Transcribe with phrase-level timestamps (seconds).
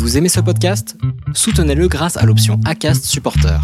[0.00, 0.96] Vous aimez ce podcast?
[1.34, 3.60] Soutenez-le grâce à l'option ACAST Supporter.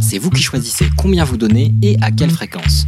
[0.00, 2.86] C'est vous qui choisissez combien vous donnez et à quelle fréquence.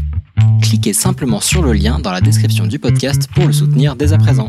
[0.63, 4.19] Cliquez simplement sur le lien dans la description du podcast pour le soutenir dès à
[4.19, 4.47] présent.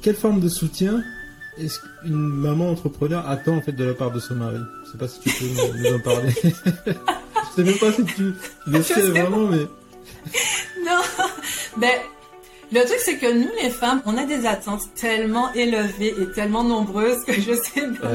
[0.00, 1.02] Quelle forme de soutien
[1.58, 4.60] est-ce qu'une maman entrepreneur attend en fait de la part de son mari?
[4.86, 6.32] Je sais pas si tu peux nous, en parler.
[6.42, 8.32] Je sais même pas si tu
[8.66, 9.66] le sais vraiment, mais
[10.86, 11.02] Non,
[11.76, 11.92] ben,
[12.72, 16.64] le truc c'est que nous les femmes, on a des attentes tellement élevées et tellement
[16.64, 18.08] nombreuses que je sais même pas.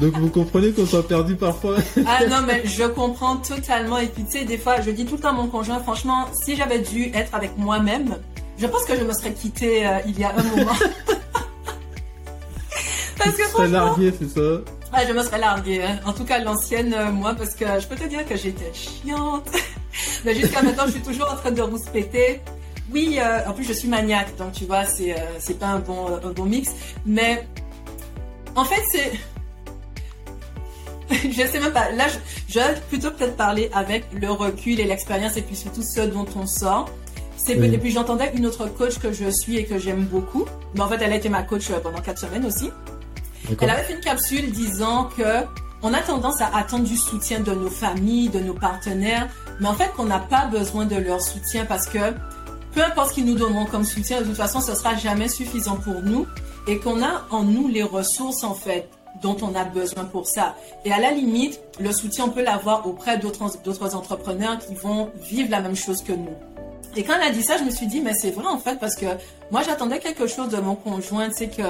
[0.00, 1.76] Donc vous comprenez qu'on soit perdu parfois?
[2.06, 3.98] Ah non, mais je comprends totalement.
[3.98, 6.26] Et puis, tu sais, des fois, je dis tout le temps à mon conjoint, franchement,
[6.32, 8.16] si j'avais dû être avec moi-même,
[8.58, 10.72] je pense que je me serais quittée euh, il y a un moment.
[13.18, 14.60] Parce que franchement, largué, c'est ça?
[14.92, 15.82] Ah, je me serais larguée.
[15.82, 15.98] hein.
[16.06, 19.48] En tout cas, l'ancienne, euh, moi, parce que je peux te dire que j'étais chiante.
[20.24, 22.40] Mais jusqu'à maintenant, je suis toujours en train de rouspéter.
[22.92, 25.78] Oui, euh, en plus, je suis maniaque, donc tu vois, c'est euh, c'est pas un
[25.80, 26.70] bon, un bon mix.
[27.04, 27.46] Mais
[28.56, 29.12] en fait, c'est.
[31.30, 31.90] je sais même pas.
[31.92, 35.82] Là, je, je vais plutôt peut-être parler avec le recul et l'expérience et puis surtout
[35.82, 36.88] ce dont on sort.
[37.36, 37.72] C'est Oui.
[37.72, 40.44] Et puis j'entendais une autre coach que je suis et que j'aime beaucoup.
[40.74, 42.70] Mais en fait, elle a été ma coach euh, pendant quatre semaines aussi.
[43.60, 45.44] Elle avait fait une capsule disant que
[45.82, 49.28] on a tendance à attendre du soutien de nos familles, de nos partenaires,
[49.60, 51.98] mais en fait qu'on n'a pas besoin de leur soutien parce que
[52.72, 55.76] peu importe ce qu'ils nous donneront comme soutien, de toute façon, ce sera jamais suffisant
[55.76, 56.26] pour nous
[56.66, 58.88] et qu'on a en nous les ressources en fait
[59.22, 60.54] dont on a besoin pour ça.
[60.84, 65.50] Et à la limite, le soutien, on peut l'avoir auprès d'autres entrepreneurs qui vont vivre
[65.50, 66.36] la même chose que nous.
[66.96, 68.78] Et quand elle a dit ça, je me suis dit, mais c'est vrai en fait,
[68.78, 69.06] parce que
[69.50, 71.62] moi j'attendais quelque chose de mon conjoint, sais, que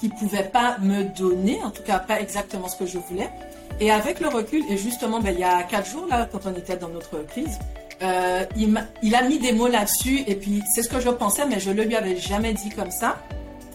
[0.00, 3.30] qui pouvait pas me donner, en tout cas pas exactement ce que je voulais.
[3.78, 6.54] Et avec le recul, et justement, ben, il y a quatre jours là, quand on
[6.54, 7.58] était dans notre crise,
[8.02, 8.44] euh,
[9.02, 11.70] il, a mis des mots là-dessus, et puis c'est ce que je pensais, mais je
[11.70, 13.18] ne lui avais jamais dit comme ça.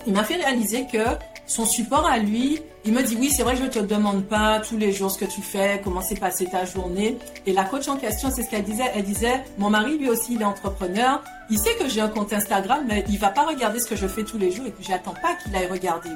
[0.06, 1.00] Il m'a fait réaliser que
[1.46, 4.78] son support à lui, il me dit oui, c'est vrai, je te demande pas tous
[4.78, 7.18] les jours ce que tu fais, comment s'est passée ta journée.
[7.46, 8.92] Et la coach en question, c'est ce qu'elle disait.
[8.96, 11.22] Elle disait, mon mari lui aussi, il est entrepreneur.
[11.50, 14.08] Il sait que j'ai un compte Instagram, mais il va pas regarder ce que je
[14.08, 16.12] fais tous les jours et puis j'attends pas qu'il aille regarder.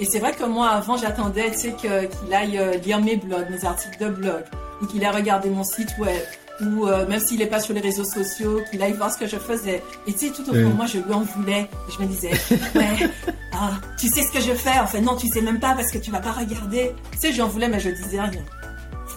[0.00, 4.02] Et c'est vrai que moi, avant, j'attendais, qu'il aille euh, lire mes blogs, mes articles
[4.02, 4.44] de blog,
[4.82, 6.22] ou qu'il aille regarder mon site web,
[6.60, 9.26] ou euh, même s'il est pas sur les réseaux sociaux, qu'il aille voir ce que
[9.26, 9.82] je faisais.
[10.06, 10.72] Et tu sais, tout au fond, Oui.
[10.76, 11.68] moi, je lui en voulais.
[11.96, 12.30] Je me disais,
[12.74, 13.10] ouais,
[13.52, 14.78] ah, tu sais ce que je fais?
[14.78, 16.92] En fait, non, tu sais même pas parce que tu vas pas regarder.
[17.12, 18.42] Tu sais, j'en voulais, mais je disais rien.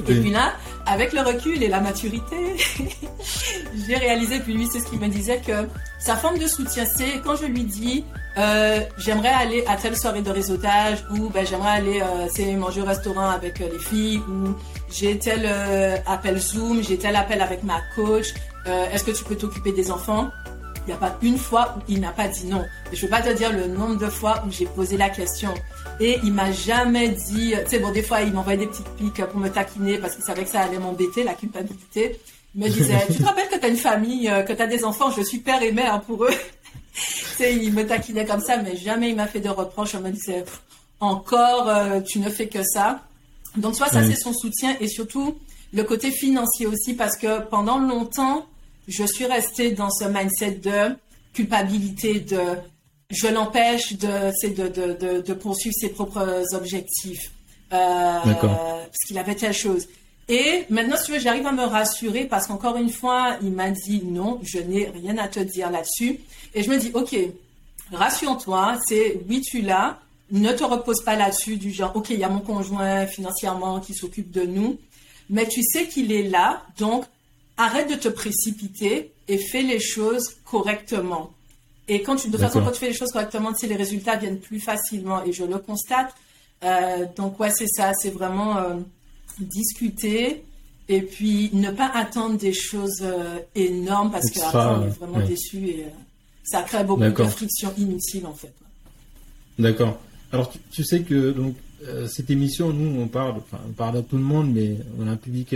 [0.08, 0.20] Et Oui.
[0.22, 0.54] puis là,
[0.86, 2.56] avec le recul et la maturité,
[3.88, 5.68] j'ai réalisé, puis lui, c'est ce qu'il me disait, que
[6.00, 8.06] sa forme de soutien, c'est quand je lui dis,
[8.38, 12.86] euh, j'aimerais aller à telle soirée de réseautage, ou ben, j'aimerais aller euh, manger au
[12.86, 14.54] restaurant avec euh, les filles, ou
[14.92, 15.46] j'ai tel
[16.06, 18.34] appel Zoom, j'ai tel appel avec ma coach,
[18.94, 20.30] est-ce que tu peux t'occuper des enfants?
[20.86, 22.64] Il n'y a pas une fois où il n'a pas dit non.
[22.94, 25.10] Et je ne peux pas te dire le nombre de fois où j'ai posé la
[25.10, 25.54] question.
[26.00, 29.24] Et il m'a jamais dit, tu sais, bon, des fois, il m'envoyait des petites piques
[29.26, 32.20] pour me taquiner parce qu'il savait que ça allait m'embêter, la culpabilité.
[32.56, 34.68] Il me disait, tu te rappelles que tu as une famille, euh, que tu as
[34.68, 36.34] des enfants, je suis père et mère pour eux.
[36.94, 39.96] tu sais, il me taquinait comme ça, mais jamais il m'a fait de reproches.
[39.96, 40.46] On me disait,
[41.00, 43.02] encore, euh, tu ne fais que ça.
[43.56, 44.08] Donc, soit ça, Oui.
[44.12, 45.36] c'est son soutien et surtout
[45.74, 48.46] le côté financier aussi parce que pendant longtemps,
[48.88, 50.96] je suis restée dans ce mindset de
[51.34, 52.40] culpabilité, de
[53.10, 57.32] je l'empêche de, de, de, de, de poursuivre ses propres objectifs.
[57.74, 59.88] Euh, parce qu'il avait telle chose.
[60.30, 63.72] Et maintenant, si tu veux, j'arrive à me rassurer parce qu'encore une fois, il m'a
[63.72, 66.20] dit non, je n'ai rien à te dire là-dessus.
[66.54, 67.16] Et je me dis, ok,
[67.92, 70.00] rassure-toi, c'est oui, tu l'as.
[70.32, 73.94] Ne te repose pas là-dessus du genre, ok, il y a mon conjoint financièrement qui
[73.94, 74.78] s'occupe de nous,
[75.30, 77.06] mais tu sais qu'il est là, donc
[77.56, 81.32] arrête de te précipiter et fais les choses correctement.
[81.88, 83.76] Et quand tu, de toute façon, quand tu fais les choses correctement, tu sais, les
[83.78, 86.14] résultats viennent plus facilement et je le constate.
[86.64, 88.76] Euh, donc, ouais, c'est ça, c'est vraiment euh,
[89.40, 90.44] discuter
[90.90, 95.18] et puis ne pas attendre des choses euh, énormes parce Extra, qu'après, on est vraiment
[95.20, 95.28] Ouais.
[95.28, 95.86] déçu et
[96.44, 97.30] ça crée beaucoup de D'accord.
[97.30, 98.54] frictions inutiles en fait.
[99.60, 100.00] D'accord.
[100.32, 101.56] Alors tu, tu sais que donc
[102.08, 105.12] cette émission, nous on parle, enfin on parle à tout le monde, mais on a
[105.12, 105.54] un public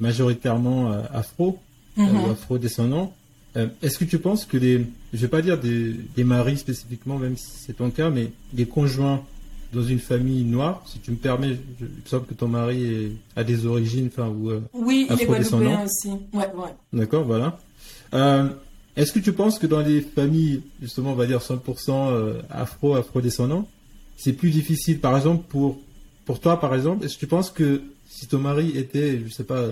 [0.00, 1.58] majoritairement afro,
[1.96, 3.12] ou afro-descendant.
[3.56, 7.18] Euh, Est-ce que tu penses que les, je vais pas dire des, des maris spécifiquement,
[7.18, 9.22] même si c'est ton cas, mais des conjoints
[9.72, 12.84] dans une famille noire, si tu me permets, je, il me semble que ton mari
[12.84, 16.10] est, a des origines, enfin ou euh, Oui, il est guadeloupéen aussi.
[16.32, 16.74] Ouais, ouais.
[16.92, 17.58] D'accord, voilà.
[18.14, 18.48] Euh,
[18.96, 22.94] Est-ce que tu penses que dans les familles, justement, on va dire 100% euh, afro,
[22.94, 23.68] afro-descendants,
[24.16, 25.78] c'est plus difficile, par exemple, pour,
[26.24, 29.44] pour toi, par exemple, est-ce que tu penses que si ton mari était, je sais
[29.44, 29.66] pas,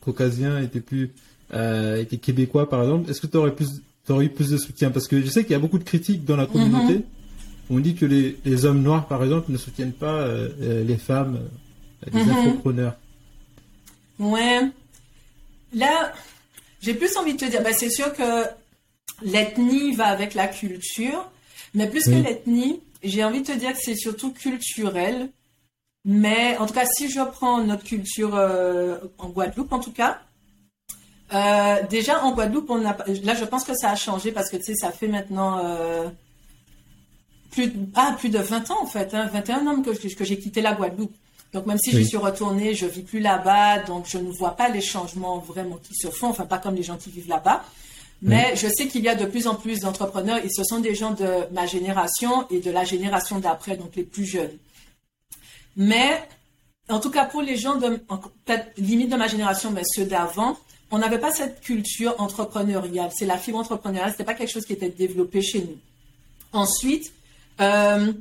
[0.00, 1.12] caucasien, était plus,
[1.54, 3.50] euh, était québécois, par exemple, est-ce que tu aurais
[4.24, 4.90] eu plus de soutien?
[4.90, 6.94] Parce que je sais qu'il y a beaucoup de critiques dans la communauté.
[6.94, 7.02] Mhm.
[7.70, 10.96] On dit que les, les, hommes noirs, par exemple, ne soutiennent pas euh, euh, les
[10.96, 11.40] femmes,
[12.12, 12.30] les mhm.
[12.30, 12.96] entrepreneurs.
[14.18, 14.60] Ouais.
[15.72, 16.12] Là,
[16.80, 18.44] j'ai plus envie de te dire, bah, c'est sûr que
[19.22, 21.28] l'ethnie va avec la culture,
[21.74, 25.28] mais plus que l'ethnie, j'ai envie de te dire que c'est surtout culturel.
[26.04, 28.34] Mais en tout cas, si je prends notre culture
[29.18, 30.20] en Guadeloupe, en tout cas,
[31.34, 34.56] euh, déjà en Guadeloupe, on a, là je pense que ça a changé parce que
[34.56, 36.08] tu sais, ça fait maintenant euh,
[37.50, 40.60] plus, ah, plus de 20 ans en fait, hein, 21 ans que, que j'ai quitté
[40.60, 41.14] la Guadeloupe.
[41.52, 44.68] Donc même si je suis retournée, je vis plus là-bas, donc je ne vois pas
[44.68, 47.64] les changements vraiment qui se font, enfin pas comme les gens qui vivent là-bas.
[48.22, 50.94] Mais je sais qu'il y a de plus en plus d'entrepreneurs et ce sont des
[50.94, 54.56] gens de ma génération et de la génération d'après, donc les plus jeunes.
[55.76, 56.22] Mais
[56.88, 57.96] en tout cas pour les gens de
[58.44, 60.56] peut-être limite de ma génération, mais ceux d'avant,
[60.90, 63.10] on n'avait pas cette culture entrepreneuriale.
[63.14, 65.78] C'est la fibre entrepreneuriale, c'était pas quelque chose qui était développé chez nous.
[66.52, 67.12] Ensuite,
[67.60, 68.12] euh,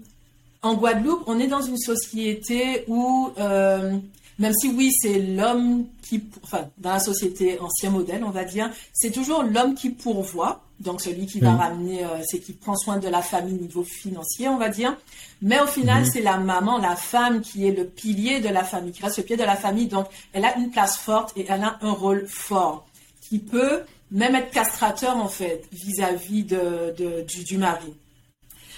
[0.62, 3.97] en Guadeloupe, on est dans une société où, euh,
[4.39, 8.71] même si oui, c'est l'homme qui, enfin, dans la société ancien modèle, on va dire,
[8.94, 10.64] c'est toujours l'homme qui pourvoit.
[10.80, 14.50] Donc celui qui va ramener, euh, c'est qui prend soin de la famille niveau financier,
[14.50, 14.95] on va dire.
[15.42, 18.92] Mais au final, c'est la maman, la femme qui est le pilier de la famille,
[18.92, 19.88] qui reste le pied de la famille.
[19.88, 22.86] Donc elle a une place forte et elle a un rôle fort
[23.22, 26.94] qui peut même être castrateur en fait vis-à-vis de,
[27.25, 27.94] du, du, mari.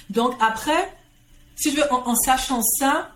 [0.09, 0.93] Donc après,
[1.55, 3.11] si je veux, en, sachant ça,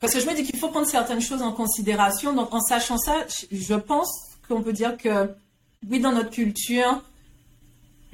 [0.00, 2.32] parce que je me dis qu'il faut prendre certaines choses en considération.
[2.32, 4.10] Donc en sachant ça, je pense
[4.48, 5.30] qu'on peut dire que
[5.88, 7.02] oui, dans notre culture,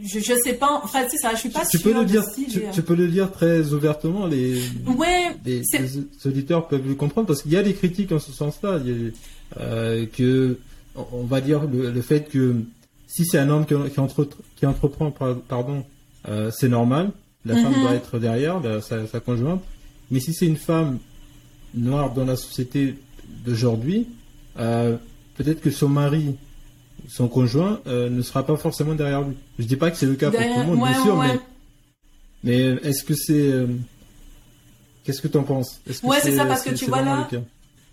[0.02, 2.22] je, je sais pas, enfin, tu sais, ça, je suis pas tu, peux le dire,
[2.72, 5.62] tu, peux le dire très ouvertement, les, ouais, les,
[6.24, 8.78] auditeurs peuvent le comprendre parce qu'il y a des critiques en ce sens-là,
[9.58, 10.58] euh, que,
[10.94, 12.56] on va dire le, fait que
[13.08, 15.10] si c'est un homme qui, qui, entre, qui entreprend,
[15.48, 15.84] pardon,
[16.28, 17.10] euh, c'est normal,
[17.44, 17.80] la femme mm-hmm.
[17.80, 19.62] doit être derrière, sa, sa conjointe,
[20.10, 20.98] mais si c'est une femme
[21.74, 22.94] noire dans la société
[23.44, 24.06] d'aujourd'hui,
[24.58, 24.96] euh,
[25.36, 26.36] peut-être que son mari
[27.08, 29.36] son conjoint euh, ne sera pas forcément derrière lui.
[29.58, 31.40] Je dis pas que c'est le cas pour tout le monde, bien sûr, mais,
[32.44, 32.58] mais
[32.88, 33.32] est-ce que c'est.
[33.32, 33.66] Euh,
[35.04, 37.28] qu'est-ce que tu en penses Ouais, c'est ça, parce que tu vois là.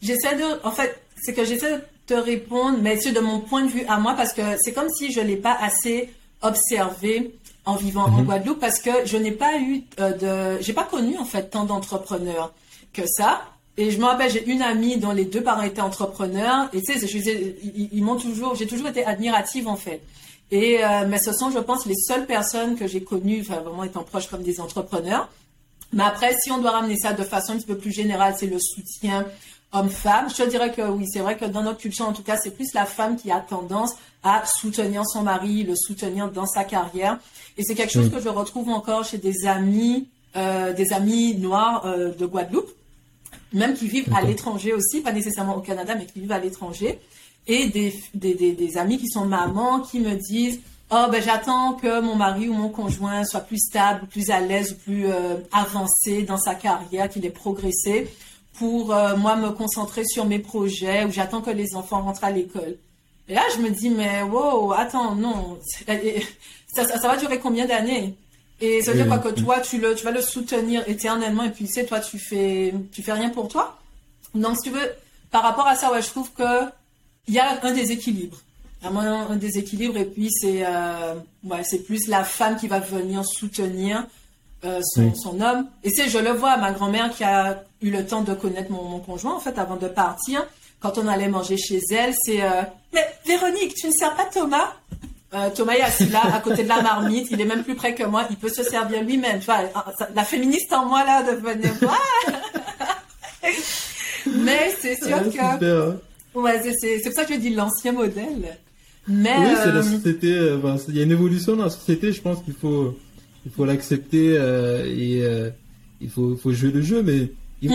[0.02, 0.66] J'essaie de.
[0.66, 3.86] En fait, c'est que j'essaie de te répondre, mais c'est de mon point de vue
[3.88, 6.10] à moi, parce que c'est comme si je ne l'ai pas assez
[6.42, 7.34] observé
[7.66, 8.26] en vivant en mhm.
[8.26, 10.62] Guadeloupe, parce que je n'ai pas eu euh, de.
[10.62, 12.54] J'ai pas connu, en fait, tant d'entrepreneurs
[12.94, 13.42] que ça.
[13.78, 16.70] Et je me rappelle, j'ai une amie dont les deux parents étaient entrepreneurs.
[16.74, 20.02] Et tu sais, ils, ils m'ont toujours, j'ai toujours été admirative en fait.
[20.52, 23.84] Et euh, mais ce sont, je pense, les seules personnes que j'ai connues, enfin vraiment
[23.84, 25.30] étant proches comme des entrepreneurs.
[25.92, 28.48] Mais après, si on doit ramener ça de façon un petit peu plus générale, c'est
[28.48, 29.26] le soutien
[29.72, 30.30] homme-femme.
[30.30, 32.52] Je te dirais que oui, c'est vrai que dans notre culture, en tout cas, c'est
[32.52, 33.94] plus la femme qui a tendance
[34.24, 37.18] à soutenir son mari, le soutenir dans sa carrière.
[37.58, 41.86] Et c'est quelque chose que je retrouve encore chez des amis, euh, des amis noirs
[41.86, 42.70] euh, de Guadeloupe
[43.56, 47.00] même qui vivent à l'étranger aussi, pas nécessairement au Canada, mais qui vivent à l'étranger,
[47.48, 50.60] et des, des, des, amis qui sont mamans qui me disent
[50.92, 54.74] Oh, ben j'attends que mon mari ou mon conjoint soit plus stable, plus à l'aise,
[54.74, 58.08] plus euh, avancé dans sa carrière, qu'il ait progressé,
[58.54, 62.32] pour euh, moi me concentrer sur mes projets, ou j'attends que les enfants rentrent à
[62.32, 62.78] l'école.
[63.28, 65.58] Et là, je me dis, mais wow, attends, non,
[66.68, 68.16] ça, ça va durer combien d'années?
[68.62, 71.50] Et ça veut dire quoi que toi, tu, le, tu vas le soutenir éternellement et
[71.50, 73.78] puis tu sais, toi, tu fais, tu fais rien pour toi?
[74.34, 74.92] Donc, si tu veux,
[75.32, 76.64] par rapport à ça, ouais, je trouve que
[77.28, 78.38] il y a un déséquilibre.
[78.82, 83.26] Vraiment un déséquilibre et puis c'est euh, ouais, c'est plus la femme qui va venir
[83.26, 84.06] soutenir
[84.64, 85.68] euh, son, son, homme.
[85.84, 88.84] Et c'est, je le vois, ma grand-mère qui a eu le temps de connaître mon,
[88.84, 90.46] mon, conjoint, en fait, avant de partir,
[90.80, 92.62] quand on allait manger chez elle, c'est euh,
[92.94, 94.74] Mais Véronique, tu ne sers pas Thomas?
[95.36, 97.28] Euh, Thomas est assis là, à côté de la marmite.
[97.32, 98.26] Il est même plus près que moi.
[98.30, 99.40] Il peut se servir lui-même.
[99.40, 99.60] Tu vois,
[100.14, 101.74] la féministe en moi là de venir.
[104.44, 105.40] Mais c'est sûr que.
[105.40, 105.98] Hein.
[106.34, 108.58] Ouais, c'est pour ça que je dis l'ancien modèle.
[109.08, 110.34] Mais oui, c'est la euh, société.
[110.34, 112.12] Euh, il y a une évolution dans la société.
[112.12, 112.98] Je pense qu'il faut,
[113.46, 114.36] il faut l'accepter
[114.86, 115.24] et
[116.02, 117.04] il faut, faut jouer le jeu.
[117.04, 117.32] Mais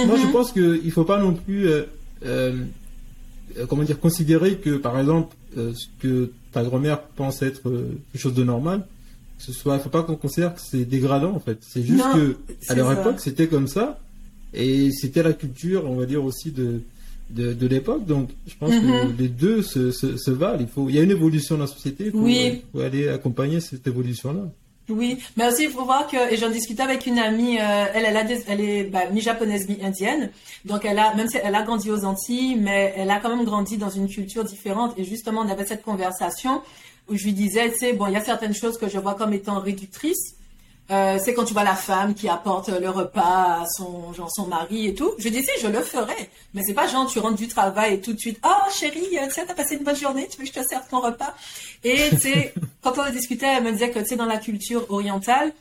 [0.07, 0.33] moi, je mhm.
[0.33, 1.69] pense qu'il ne faut pas non plus,
[3.69, 8.35] comment dire, considérer que, par exemple, ce que ta grand-mère pense être euh, quelque chose
[8.35, 8.87] de normal,
[9.39, 11.59] ce soit, faut pas qu'on considère que c'est dégradant en fait.
[11.63, 12.37] C'est juste que
[12.69, 13.99] à leur époque c'était comme ça
[14.53, 16.81] et c'était la culture, on va dire aussi de
[17.31, 18.07] de, l'époque.
[18.07, 19.17] Donc je pense que mm-hmm.
[19.17, 20.59] les deux se, se, valent.
[20.61, 22.07] Il faut, il y a une évolution dans la société.
[22.07, 22.63] Il faut, oui.
[22.73, 24.43] faut aller accompagner cette évolution là.
[24.91, 28.61] Oui, mais aussi il faut voir que et j'en discutais avec une amie, euh, elle
[28.61, 30.31] est bah, mi-japonaise mi-indienne,
[30.65, 33.45] donc elle a même si elle a grandi aux Antilles, mais elle a quand même
[33.45, 34.95] grandi dans une culture différente.
[34.99, 36.63] Et justement on avait cette conversation
[37.09, 39.15] où je lui disais, tu sais, bon il y a certaines choses que je vois
[39.15, 40.35] comme étant réductrices,
[40.91, 44.47] euh, c'est quand tu vois la femme qui apporte le repas à son genre son
[44.47, 45.13] mari et tout.
[45.19, 48.01] Je dis si je le ferais, mais c'est pas genre tu rentres du travail et
[48.01, 50.43] tout de suite oh chérie euh, tu sais t'as passé une bonne journée tu veux
[50.43, 51.35] que je te serve ton repas?
[51.85, 54.85] Et tu sais quand on discutait elle me disait que tu sais dans la culture
[54.89, 55.53] orientale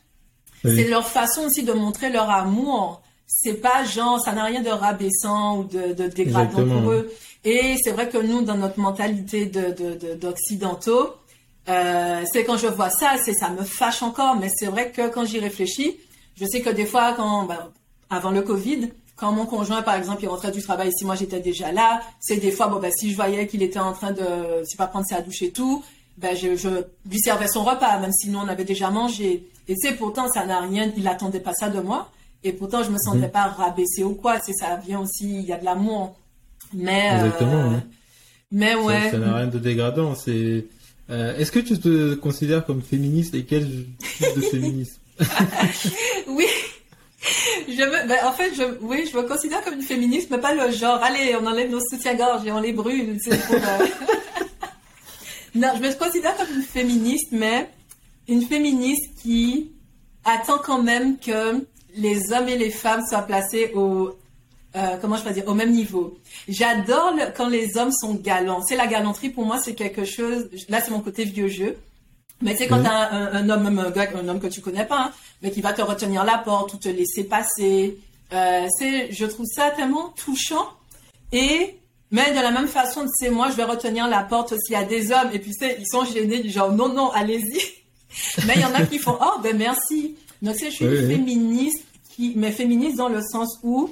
[0.64, 3.02] c'est leur façon aussi de montrer leur amour.
[3.28, 7.12] C'est pas genre ça n'a rien de rabaissant ou de, de dégradant pour eux.
[7.46, 11.14] Et c'est vrai que nous dans notre mentalité de d'occidentaux
[11.70, 14.36] euh, c'est quand je vois ça, c'est ça me fâche encore.
[14.36, 15.98] Mais c'est vrai que quand j'y réfléchis,
[16.36, 17.70] je sais que des fois, quand ben,
[18.10, 21.40] avant le Covid, quand mon conjoint, par exemple, il rentrait du travail, si moi j'étais
[21.40, 24.64] déjà là, c'est des fois, bon, ben, si je voyais qu'il était en train de,
[24.66, 25.84] c'est pas prendre sa douche et tout,
[26.18, 26.70] ben, je, je,
[27.10, 29.48] lui servais son repas, même si nous on avait déjà mangé.
[29.68, 32.10] Et c'est pourtant, ça n'a rien, il attendait pas ça de moi.
[32.44, 33.32] Et pourtant, je me sentais mhm.
[33.32, 34.40] pas rabaissée ou quoi.
[34.40, 36.16] C'est ça vient aussi, il y a de l'amour.
[36.74, 37.74] Mais, Exactement.
[37.74, 37.78] Euh,
[38.52, 39.12] mais ouais.
[39.12, 40.16] Ça n'a rien de dégradant.
[40.16, 40.66] C'est
[41.10, 43.68] euh, est-ce que tu te considères comme féministe et quel
[44.18, 45.00] type de féminisme?
[46.28, 46.46] Oui.
[47.68, 50.54] Je me, ben, en fait, je, oui, je me considère comme une féministe, mais pas
[50.54, 53.18] le genre, allez, on enlève nos soutiens-gorge et on les brûle.
[53.28, 53.36] Euh...
[55.56, 57.70] non, je me considère comme une féministe, mais
[58.30, 59.72] une féministe qui
[60.24, 64.16] attend quand même que les hommes et les femmes soient placés au,
[64.76, 66.18] euh, comment je peux dire, au même niveau.
[66.48, 68.62] J'adore quand les hommes sont galants.
[68.62, 70.50] C'est la galanterie pour moi, c'est quelque chose.
[70.70, 71.78] Là, c'est mon côté vieux jeu.
[72.42, 75.00] Mais c'est quand t'as un, un, homme, un, gars, un homme que tu connais pas,
[75.06, 75.12] hein,
[75.42, 78.00] mais qui va te retenir la porte ou te laisser passer.
[78.32, 80.70] Euh, c'est, je trouve ça tellement touchant.
[81.32, 81.76] Et
[82.12, 84.76] mais de la même façon, tu sais, moi, je vais retenir la porte s'il y
[84.76, 85.30] a des hommes.
[85.34, 87.62] Et puis, tu sais, ils sont gênés du genre, non, non, allez-y.
[88.48, 90.16] mais il y en a qui font, oh, ben merci.
[90.42, 93.92] Donc, tu sais, je suis féministe, qui, mais féministe dans le sens où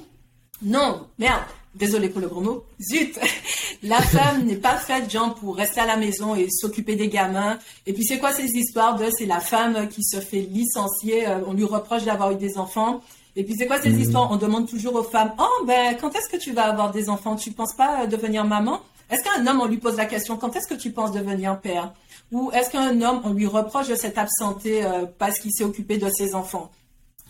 [0.62, 1.44] non, merde.
[1.76, 2.64] Désolée pour le gros mot.
[2.82, 3.20] Zut.
[3.84, 7.60] La femme n'est pas faite, genre, pour rester à la maison et s'occuper des gamins.
[7.86, 11.42] Et puis, c'est quoi ces histoires de, c'est la femme qui se fait licencier, euh,
[11.46, 13.02] on lui reproche d'avoir eu des enfants.
[13.36, 14.02] Et puis, c'est quoi ces mhm.
[14.02, 14.32] histoires?
[14.32, 17.36] On demande toujours aux femmes, oh, ben, quand est-ce que tu vas avoir des enfants?
[17.36, 18.82] Tu penses pas euh, devenir maman?
[19.12, 21.94] Est-ce qu'un homme, on lui pose la question, quand est-ce que tu penses devenir père?
[22.32, 25.98] Ou est-ce qu'un homme, on lui reproche de s'être absenté euh, parce qu'il s'est occupé
[25.98, 26.72] de ses enfants?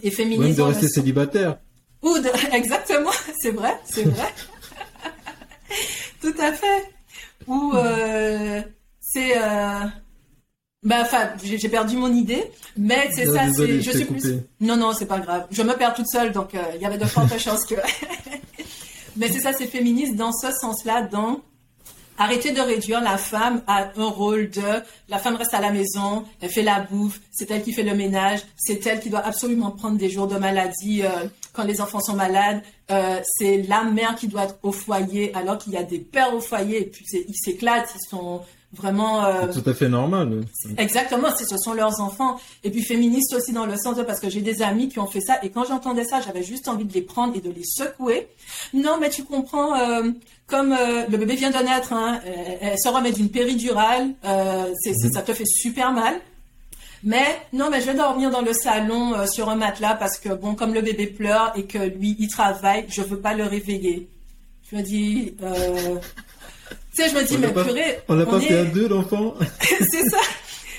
[0.01, 0.57] Et féministe.
[0.57, 1.57] de rester célibataire.
[2.01, 2.29] Ou de...
[2.53, 4.33] Exactement, c'est vrai, c'est vrai.
[6.21, 6.91] Tout à fait.
[7.47, 8.61] Ou euh,
[8.99, 9.37] c'est...
[9.37, 9.85] Euh...
[10.83, 12.43] Ben, enfin, j'ai perdu mon idée,
[12.77, 14.37] mais c'est ça, c'est, je suis plus.
[14.61, 15.47] Non, non, c'est pas grave.
[15.49, 17.75] Je me perds toute seule, donc euh, il y avait de fortes chances que.
[19.17, 21.41] mais c'est ça, c'est féministe dans ce sens-là, dans
[22.19, 26.25] Arrêtez de réduire la femme à un rôle de la femme reste à la maison,
[26.41, 29.69] elle fait la bouffe, c'est elle qui fait le ménage, c'est elle qui doit absolument
[29.69, 32.61] prendre des jours de maladie euh, quand les enfants sont malades.
[32.91, 36.33] Euh, c'est la mère qui doit être au foyer alors qu'il y a des pères
[36.33, 36.83] au foyer.
[36.83, 38.41] Et puis ils s'éclatent, ils sont
[38.73, 40.41] vraiment euh, tout à fait normal.
[40.77, 42.37] Exactement ce sont leurs enfants.
[42.63, 45.07] Et puis féministes aussi dans le sens de parce que j'ai des amis qui ont
[45.07, 45.39] fait ça.
[45.43, 48.27] Et quand j'entendais ça j'avais juste envie de les prendre et de les secouer.
[48.73, 50.11] Non mais tu comprends euh,
[50.47, 52.19] comme euh, le bébé vient de naître hein,
[52.61, 55.11] elle, se remet d'une péridurale c'est, mhm.
[55.13, 56.15] ça te fait super mal
[57.03, 60.55] mais non, mais je vais dormir dans le salon sur un matelas parce que bon,
[60.55, 64.07] comme le bébé pleure et que lui il travaille, je veux pas le réveiller.
[64.69, 65.33] Je me dis,
[66.97, 67.99] tu sais, je me dis, mais purée.
[68.07, 69.35] On l'a pas fait à deux, l'enfant.
[69.61, 70.17] c'est ça.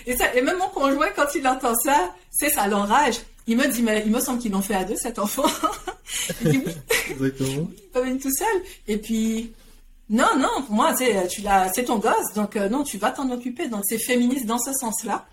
[0.07, 0.35] Et, ça.
[0.35, 3.21] et même mon conjoint, quand il entend ça, c'est ça l'enrage.
[3.47, 5.47] Il me dit, mais il me semble qu'ils l'ont fait à deux, cet enfant.
[6.43, 6.73] il dit, oui.
[7.11, 7.71] Exactement.
[7.93, 8.63] Pas même tout seul.
[8.89, 9.53] Et puis,
[10.11, 13.31] non, non, pour moi, tu l'as, c'est ton gosse, donc euh, non, tu vas t'en
[13.31, 13.69] occuper.
[13.69, 15.27] Donc c'est féministe dans ce sens-là,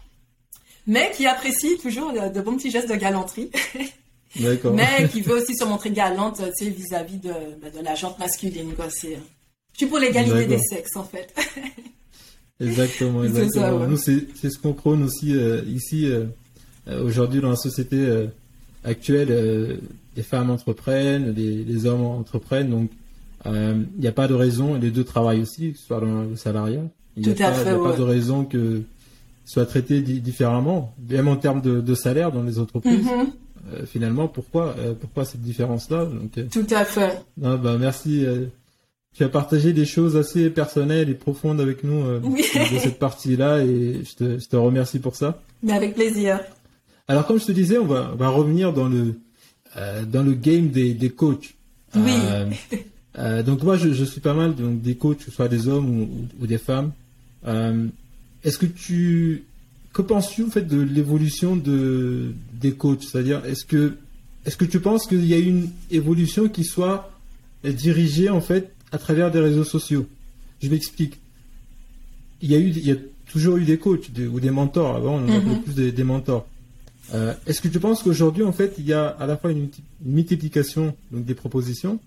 [0.88, 3.50] mais qui apprécie toujours de, bons petits gestes de galanterie.
[4.40, 8.88] Mais qui veut aussi se montrer galante, vis-à-vis de, bah, de la jante masculine, quoi.
[8.90, 9.18] C'est,
[9.74, 11.34] je suis pour l'égalité des sexes, en fait.
[12.60, 13.88] exactement, exactement.
[13.88, 16.26] Nous, c'est ce qu'on prône aussi euh, ici, euh,
[16.88, 18.28] euh, aujourd'hui, dans la société
[18.84, 19.80] actuelle.
[20.16, 22.92] les femmes entreprennent, les, hommes entreprennent, donc
[23.46, 26.24] il n'y a pas de raison, et les deux travaillent aussi, que ce soit dans
[26.24, 26.84] le salariat.
[27.18, 28.82] Il n'y a, pas, pas de raison que
[29.46, 33.06] soit traité différemment, même en termes de, salaire dans les entreprises.
[33.06, 33.86] Mm-hmm.
[33.86, 36.08] finalement, pourquoi, pourquoi cette différence-là?
[36.52, 37.22] Tout à fait.
[37.38, 38.26] bah, merci
[39.16, 43.64] tu as partagé des choses assez personnelles et profondes avec nous euh, de cette partie-là
[43.64, 45.42] et je te, je te, remercie pour ça.
[45.64, 46.42] Mais avec plaisir.
[47.08, 49.16] Alors comme je te disais, on va, on va revenir dans le
[49.78, 51.56] euh, dans le game des, des coachs.
[51.96, 52.12] Oui.
[52.12, 52.50] Euh,
[53.18, 55.70] euh donc moi je, je, suis pas mal donc des coachs, que ce soit des
[55.70, 56.92] hommes ou, ou des femmes.
[58.46, 59.44] Est-ce que tu
[59.92, 63.04] que penses-tu en fait de l'évolution de des coachs?
[63.04, 63.98] C'est-à-dire, est-ce que
[64.46, 67.12] est-ce que tu penses qu'il y a une évolution qui soit
[67.64, 70.08] dirigée en fait à travers des réseaux sociaux?
[70.62, 71.20] Je m'explique.
[72.42, 72.98] Il y a eu, il y a
[73.32, 74.96] toujours eu des coachs ou des mentors.
[74.96, 76.48] Avant, on en appelait plus des, mentors.
[77.14, 79.70] Euh, est-ce que tu penses qu'aujourd'hui, en fait, il y a à la fois une,
[80.04, 82.00] multiplication donc des propositions,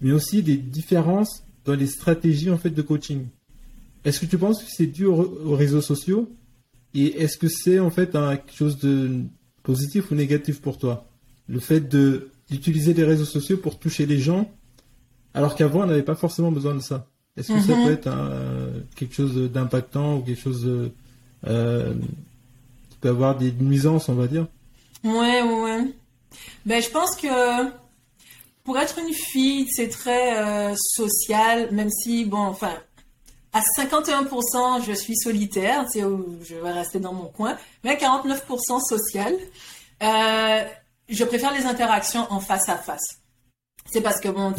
[0.00, 3.26] mais aussi des différences dans les stratégies en fait de coaching?
[4.06, 6.30] Est-ce que tu penses que c'est dû aux, réseaux sociaux?
[6.94, 9.24] Et est-ce que c'est en fait un, quelque chose de
[9.64, 11.06] positif ou négatif pour toi?
[11.48, 14.48] Le fait de d'utiliser les réseaux sociaux pour toucher les gens,
[15.34, 17.08] alors qu'avant on n'avait pas forcément besoin de ça.
[17.36, 17.84] Est-ce que ça mhm.
[17.84, 18.10] peut être
[18.94, 20.92] quelque chose d'impactant ou quelque chose
[21.46, 21.94] euh,
[22.90, 24.46] qui peut avoir des nuisances, on va dire?
[25.02, 25.92] Ouais, ouais.
[26.64, 27.68] Ben, je pense que
[28.62, 32.74] pour être une fille, c'est très euh, social, même si, bon, enfin,
[33.56, 36.06] à 51%, je suis solitaire, tu sais,
[36.42, 39.34] je vais rester dans mon coin, mais à 49% social.
[40.02, 40.64] Euh,
[41.08, 43.22] je préfère les interactions en face à face.
[43.90, 44.52] C'est parce que bon,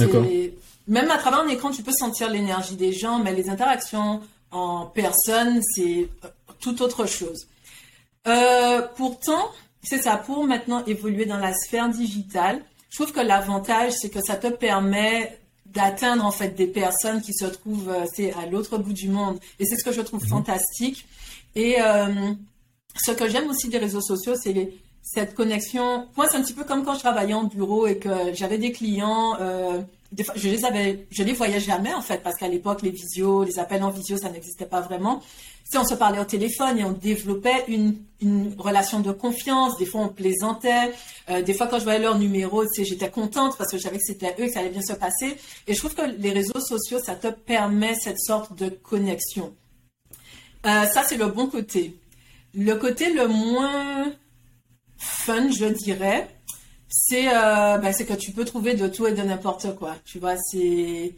[0.88, 4.88] même à travers un écran, tu peux sentir l'énergie des gens, mais les interactions en
[4.88, 6.28] personne, c'est euh,
[6.60, 7.48] tout autre chose.
[8.28, 9.52] Euh, pourtant,
[9.84, 14.22] c'est ça, pour maintenant évoluer dans la sphère digitale, je trouve que l'avantage, c'est que
[14.22, 15.38] ça te permet
[15.74, 19.40] d'atteindre en fait des personnes qui se trouvent c'est euh, à l'autre bout du monde.
[19.60, 20.30] Et c'est ce que je trouve mhm.
[20.30, 21.06] fantastique.
[21.56, 21.78] Et
[22.96, 24.72] ce que j'aime aussi des réseaux sociaux, c'est
[25.08, 26.08] cette connexion.
[26.18, 28.72] Moi, c'est un petit peu comme quand je travaillais en bureau et que j'avais des
[28.72, 29.38] clients.
[29.40, 29.82] Euh,
[30.12, 33.60] je les avais, je les voyais jamais en fait parce qu'à l'époque, les visios, les
[33.60, 35.22] appels en visio, ça n'existait pas vraiment.
[35.70, 37.98] Si on se parlait au téléphone et on développait une,
[38.58, 39.78] relation de confiance.
[39.78, 40.94] Des fois, on plaisantait.
[41.30, 43.84] Euh, des fois, quand je voyais leur numéro, tu sais, j'étais contente parce que je
[43.84, 45.36] savais que c'était eux, que ça allait bien se passer.
[45.68, 49.54] Et je trouve que les réseaux sociaux, ça te permet cette sorte de connexion.
[50.66, 52.00] Euh, ça, c'est le bon côté.
[52.56, 54.12] Le côté le moins
[54.98, 56.28] fun, je dirais,
[56.90, 59.96] c'est euh, c'est que tu peux trouver de tout et de n'importe quoi.
[60.06, 61.14] Tu vois, c'est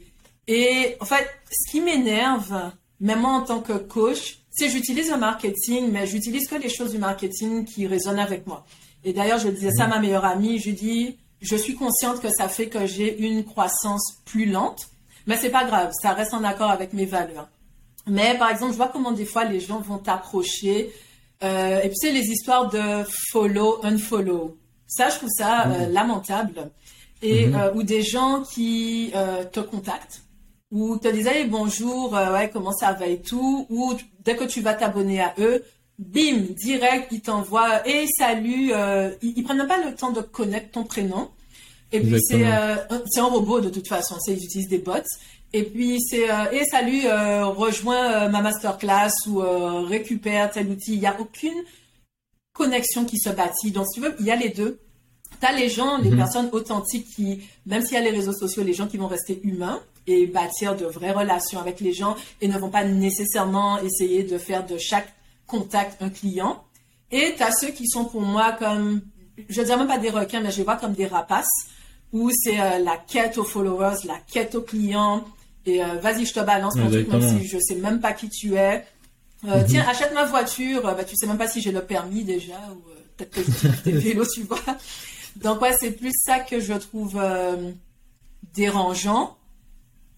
[0.48, 5.18] et en fait, ce qui m'énerve, même moi en tant que coach, c'est j'utilise le
[5.18, 8.66] marketing, mais j'utilise que les choses du marketing qui résonnent avec moi.
[9.04, 12.30] Et d'ailleurs, je disais ça à ma meilleure amie, je dis, je suis consciente que
[12.30, 14.90] ça fait que j'ai une croissance plus lente,
[15.28, 17.48] mais c'est pas grave, ça reste en accord avec mes valeurs.
[18.08, 20.92] Mais par exemple, je vois comment des fois les gens vont t'approcher
[21.44, 24.58] euh, et puis c'est les histoires de follow, unfollow.
[24.90, 26.72] Ça, je trouve ça euh, lamentable.
[27.22, 27.56] Et mhm.
[27.56, 29.12] euh, ou des gens qui
[29.52, 30.24] te contactent
[30.72, 33.66] ou te disent hey, bonjour, ouais comment ça va et tout.
[33.70, 35.64] Ou dès que tu vas t'abonner à eux,
[35.98, 38.72] bim, direct, ils t'envoient et salut.
[39.22, 41.30] ils, ils prennent même pas le temps de connaître ton prénom.
[41.92, 42.46] Et puis c'est
[43.08, 44.16] c'est un robot de toute façon.
[44.28, 44.94] Ils utilisent des bots.
[45.52, 49.40] Et puis c'est euh, et salut, euh, rejoins euh, ma masterclass ou
[49.88, 50.94] récupère tel outil.
[50.94, 51.64] Il n'y a aucune
[52.60, 53.72] connexion qui se bâtit.
[53.72, 54.80] Donc si tu veux, il y a les deux.
[55.40, 56.18] Tu as les gens, les mhm.
[56.18, 59.40] personnes authentiques qui, même s'il y a les réseaux sociaux, les gens qui vont rester
[59.44, 64.24] humains et bâtir de vraies relations avec les gens et ne vont pas nécessairement essayer
[64.24, 65.08] de faire de chaque
[65.48, 66.64] contact un client.
[67.12, 69.02] Et tu as ceux qui sont pour moi comme,
[69.48, 71.48] je ne dirais même pas des requins, mais je les vois comme des rapaces,
[72.12, 75.24] où c'est la quête aux followers, la quête aux clients,
[75.66, 78.30] et euh, vas-y, je te balance mon truc, même si je sais même pas qui
[78.30, 78.86] tu es.
[79.46, 79.66] Euh, mhm.
[79.66, 80.82] Tiens, achète ma voiture.
[80.84, 83.84] Bah, tu sais même pas si j'ai le permis déjà, ou euh, peut-être que je
[83.84, 84.60] des vélos, tu vois.
[85.38, 87.22] Donc ouais, c'est plus ça que je trouve
[88.54, 89.38] dérangeant.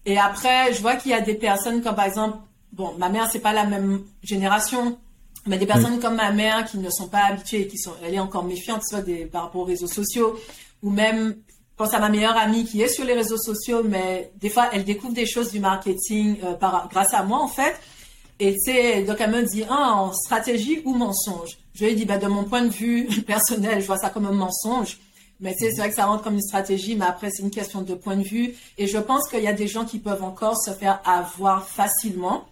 [0.04, 2.38] Et après, je vois qu'il y a des personnes comme par exemple,
[2.72, 4.98] bon, ma mère c'est pas la même génération,
[5.46, 8.20] mais des personnes comme ma mère qui ne sont pas habituées, qui sont, elle est
[8.20, 10.36] encore méfiante, soit des, par rapport aux réseaux sociaux,
[10.82, 11.36] ou même
[11.76, 14.84] pense à ma meilleure amie qui est sur les réseaux sociaux, mais des fois, elle
[14.84, 17.74] découvre des choses du marketing euh, par, grâce à moi, en fait.
[18.44, 21.94] Et tu sais, donc elle me dit, ah, en stratégie ou mensonge Je lui ai
[21.94, 24.98] dit, bah, de mon point de vue personnel, je vois ça comme un mensonge.
[25.38, 27.94] Mais c'est vrai que ça rentre comme une stratégie, mais après, c'est une question de
[27.94, 28.52] point de vue.
[28.78, 32.48] Et je pense qu'il y a des gens qui peuvent encore se faire avoir facilement.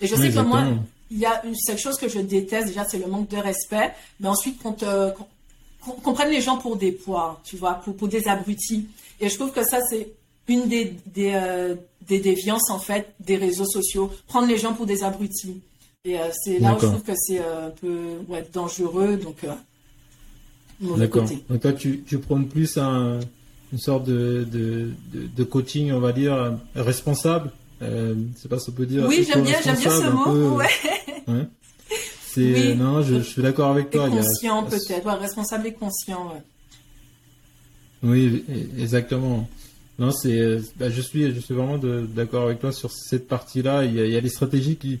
[0.00, 0.64] Et je sais que moi,
[1.10, 3.92] il y a une, cette chose que je déteste, déjà, c'est le manque de respect.
[4.18, 5.12] Mais ensuite, qu'on te,
[5.82, 8.88] qu'on prenne les gens pour des poids, tu vois, pour, pour des abrutis.
[9.20, 10.08] Et je trouve que ça, c'est
[10.48, 11.74] une des, des, euh,
[12.08, 14.10] des, déviances, en fait, des réseaux sociaux.
[14.26, 15.60] Prendre les gens pour des abrutis.
[16.04, 19.16] Et euh, c'est là où je trouve que c'est euh, un peu ouais, dangereux.
[19.16, 19.36] Donc,
[20.98, 21.28] D'accord.
[21.48, 23.20] Donc, toi, tu, tu prônes plus un,
[23.72, 27.52] une sorte de, de, de, coaching, on va dire, responsable.
[27.82, 29.06] Euh, c'est pas ce qu'on peut dire.
[29.06, 30.56] Oui, j'aime bien, j'aime bien ce mot.
[30.56, 30.66] ouais.
[31.28, 31.46] ouais.
[32.36, 32.74] Oui.
[32.76, 34.08] non, je, suis d'accord avec toi.
[34.08, 36.32] Conscient peut-être, responsable et conscient.
[38.02, 38.44] Oui,
[38.78, 39.48] exactement.
[39.98, 43.84] Non, c'est, bah, je suis, je suis vraiment d'accord avec toi sur cette partie-là.
[43.84, 45.00] Il y a, il y a des stratégies qui,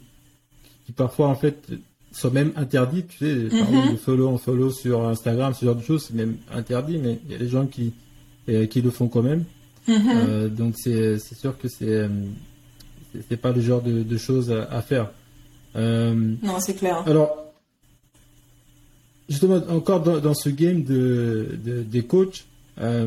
[0.86, 1.66] qui parfois en fait
[2.12, 3.04] sont même interdits.
[3.06, 3.74] Tu sais, par Mhm.
[3.78, 7.18] exemple, de follow en follow sur Instagram, ce genre de choses, c'est même interdit, mais
[7.26, 7.94] il y a des gens qui,
[8.48, 9.44] euh, qui le font quand même.
[9.88, 9.94] Mhm.
[10.14, 12.08] Euh, donc c'est sûr que c'est euh,
[13.12, 15.10] c'est- c'est pas le genre de, de choses à, à faire.
[15.74, 17.02] Euh, Non, c'est clair.
[17.06, 17.36] alors,
[19.28, 22.44] justement, encore dans, dans ce game de, de- des coachs,
[22.80, 23.06] euh,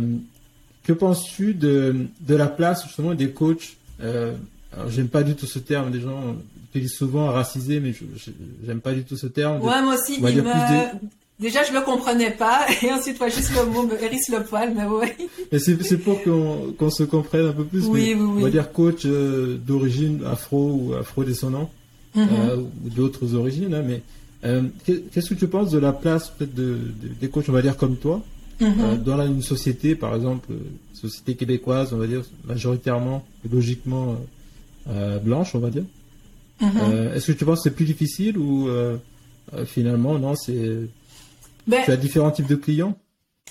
[0.86, 4.34] que penses-tu de, de la place justement des coachs euh,
[4.74, 5.92] Alors, j'aime pas du tout ce terme.
[5.94, 6.36] Les gens
[6.70, 7.94] utilisent souvent racisé, mais
[8.66, 9.60] j'aime pas du tout ce terme.
[9.60, 11.12] de- Ouais, moi aussi, il me...
[11.38, 14.74] Déjà, je le comprenais pas, et ensuite, ouais, juste le mot me hérisse le poil,
[14.74, 15.14] mais ouais.
[15.52, 17.86] Mais c'est pour qu'on se comprenne un peu plus.
[17.88, 18.40] Oui, mais oui, oui.
[18.40, 21.70] On va dire coach euh, d'origine afro ou afro-descendant.
[22.16, 22.28] Mhm.
[22.32, 23.74] euh, ou d'autres origines.
[23.74, 24.02] hein, mais
[24.46, 26.64] euh, qu'est- qu'est-ce que tu penses de la place peut-être de,
[27.02, 28.24] de- des coachs, on va dire comme toi,
[28.60, 28.74] Mhm.
[28.80, 30.50] euh, dans la- une société, par exemple,
[30.94, 34.16] société québécoise, on va dire majoritairement, et logiquement euh,
[34.90, 35.84] euh, blanche, on va dire.
[36.62, 36.72] Mhm.
[36.78, 38.70] Euh, Est-ce que tu penses que c'est plus difficile ou
[39.66, 40.82] finalement non, c'est
[41.68, 42.98] Ben, tu as différents types de clients.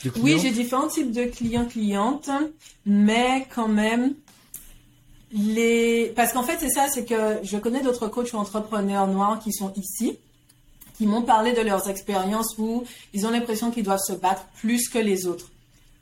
[0.05, 2.31] de Oui, j'ai différents types de clients, clientes,
[2.87, 4.15] mais quand même,
[5.33, 6.13] les...
[6.17, 9.53] Parce qu'en fait, c'est ça, c'est que je connais d'autres coachs ou entrepreneurs noirs qui
[9.53, 10.17] sont ici,
[10.97, 14.89] qui m'ont parlé de leurs expériences où ils ont l'impression qu'ils doivent se battre plus
[14.89, 15.51] que les autres.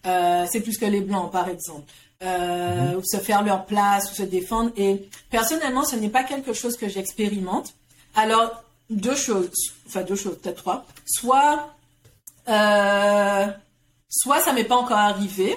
[0.06, 1.90] Euh, c'est plus que les blancs, par exemple.
[2.22, 4.70] Euh, ou se faire leur place ou se défendre.
[4.76, 7.74] Et personnellement, ce n'est pas quelque chose que j'expérimente.
[8.14, 9.50] Alors, deux choses,
[9.86, 10.84] enfin deux choses, peut-être trois.
[11.04, 11.74] Soit
[12.48, 13.46] euh,
[14.08, 15.56] soit ça m'est pas encore arrivé,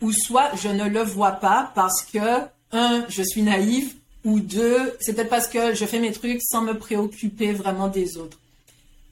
[0.00, 2.40] ou soit je ne le vois pas parce que,
[2.72, 3.94] un, je suis naïve,
[4.24, 8.18] ou deux, c'est peut-être parce que je fais mes trucs sans me préoccuper vraiment des
[8.18, 8.38] autres.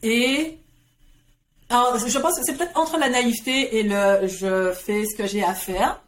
[0.02, 0.58] Et
[1.68, 5.26] alors, je pense que c'est peut-être entre la naïveté et le je fais ce que
[5.26, 6.00] j'ai à faire.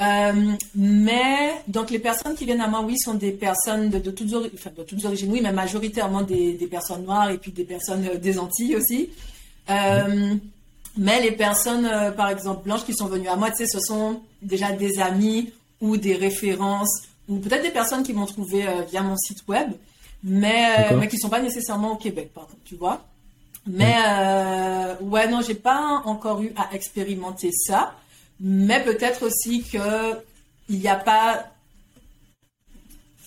[0.00, 4.10] Euh, mais donc les personnes qui viennent à moi, oui, sont des personnes de, de,
[4.10, 7.52] toutes, ori- enfin, de toutes origines, oui, mais majoritairement des, des personnes noires et puis
[7.52, 9.10] des personnes euh, des Antilles aussi.
[9.70, 10.34] Euh,
[10.96, 14.20] mais les personnes, par exemple, blanches qui sont venues à moi, tu sais, ce sont
[14.42, 19.16] déjà des amis ou des références ou peut-être des personnes qui m'ont trouvé via mon
[19.16, 19.70] site web,
[20.22, 23.04] mais, mais qui sont pas nécessairement au Québec, par contre, tu vois.
[23.66, 27.94] Mais euh, ouais, non, j'ai pas encore eu à expérimenter ça.
[28.40, 30.14] Mais peut-être aussi que
[30.68, 31.46] il n'y a pas.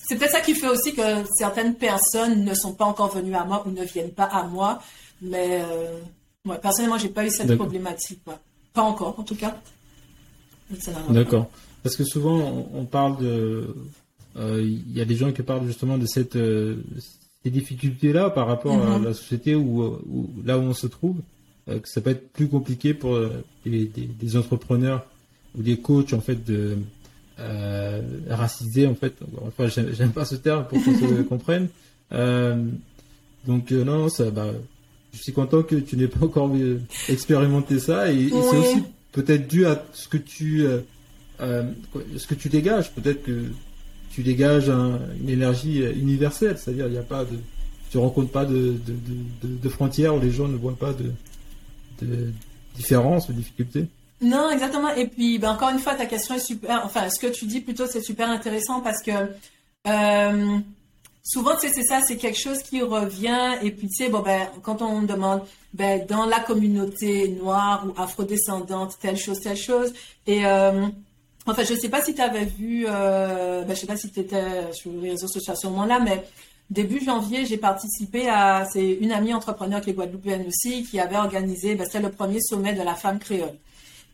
[0.07, 1.01] C'est peut-être ça qui fait aussi que
[1.37, 4.81] certaines personnes ne sont pas encore venues à moi ou ne viennent pas à moi.
[5.21, 5.99] Mais euh,
[6.45, 8.21] ouais, personnellement, j'ai pas eu cette problématique.
[8.27, 8.35] ouais.
[8.73, 9.57] Pas encore, en tout cas.
[11.09, 11.49] D'accord.
[11.83, 13.75] Parce que souvent, on, on parle de.
[14.37, 16.83] euh, Il y a des gens qui parlent justement de cette, euh,
[17.43, 19.05] ces difficultés-là par rapport à Mhm.
[19.05, 21.17] la société où, où- là où on se trouve,
[21.69, 25.05] euh, que ça peut être plus compliqué pour euh, des, des- des entrepreneurs
[25.57, 26.77] ou des coachs en fait de
[27.39, 29.13] euh, racisés en fait.
[29.55, 31.67] Fois, j'aime pas ce terme pour qu'on se comprenne.
[33.45, 34.51] Donc non, ça, bah,
[35.13, 36.51] je suis content que tu n'aies pas encore
[37.07, 40.65] expérimenté ça et, et c'est aussi peut-être dû à ce que tu
[41.39, 41.63] euh,
[42.17, 42.91] ce que tu dégages.
[42.93, 43.45] Peut-être que
[44.17, 47.37] tu dégages un- une énergie euh, universelle, c'est-à-dire il n'y a pas de,
[47.91, 48.95] tu rencontres pas de, de,
[49.43, 51.11] de, frontières où les gens ne voient pas de,
[52.01, 52.31] de
[52.75, 53.85] différences ou difficultés.
[54.19, 54.89] Non, exactement.
[54.95, 56.81] Et puis, ben, encore une fois, ta question est super.
[56.83, 59.11] Enfin, ce que tu dis plutôt, c'est super intéressant parce que
[59.87, 60.57] euh,
[61.21, 63.51] souvent, tu sais, c'est ça, c'est quelque chose qui revient.
[63.61, 65.41] Et puis, tu sais, bon, ben, quand on demande,
[65.75, 69.93] ben, dans la communauté noire ou afrodescendante, telle chose, telle chose.
[70.25, 70.87] Et euh,
[71.47, 74.19] enfin, je sais pas si tu avais vu, euh, ben, je sais pas si tu
[74.19, 76.23] étais sur les réseaux sociaux à ce moment-là, mais
[76.69, 81.17] début janvier, j'ai participé à, c'est une amie entrepreneur qui est guadeloupéenne aussi, qui avait
[81.17, 83.55] organisé, ben, le premier sommet de la femme créole.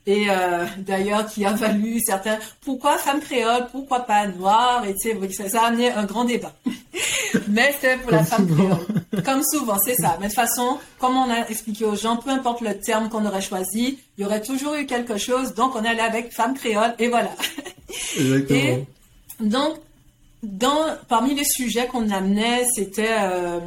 [0.06, 2.38] Et euh, d'ailleurs, qui a valu certains.
[2.62, 6.26] Pourquoi femme créole Pourquoi pas noire Et tu sais, ça, ça a amené un grand
[6.26, 6.54] débat.
[7.48, 8.76] Mais c'était pour la femme souvent.
[8.76, 9.24] créole.
[9.24, 10.18] Comme souvent, c'est ça.
[10.20, 13.26] Mais de toute façon, comme on a expliqué aux gens, peu importe le terme qu'on
[13.26, 15.54] aurait choisi, il y aurait toujours eu quelque chose.
[15.54, 17.32] Donc, on allait avec femme créole et voilà.
[18.18, 18.60] Exactement.
[18.60, 18.86] Et
[19.39, 19.78] donc,
[20.44, 23.60] dans, parmi les sujets qu'on amenait, c'était euh,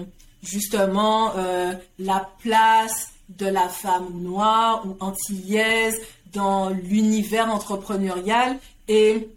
[0.42, 6.00] justement euh, la place de la femme noire ou antillaise
[6.32, 8.58] dans l'univers entrepreneurial.
[8.88, 9.28] Et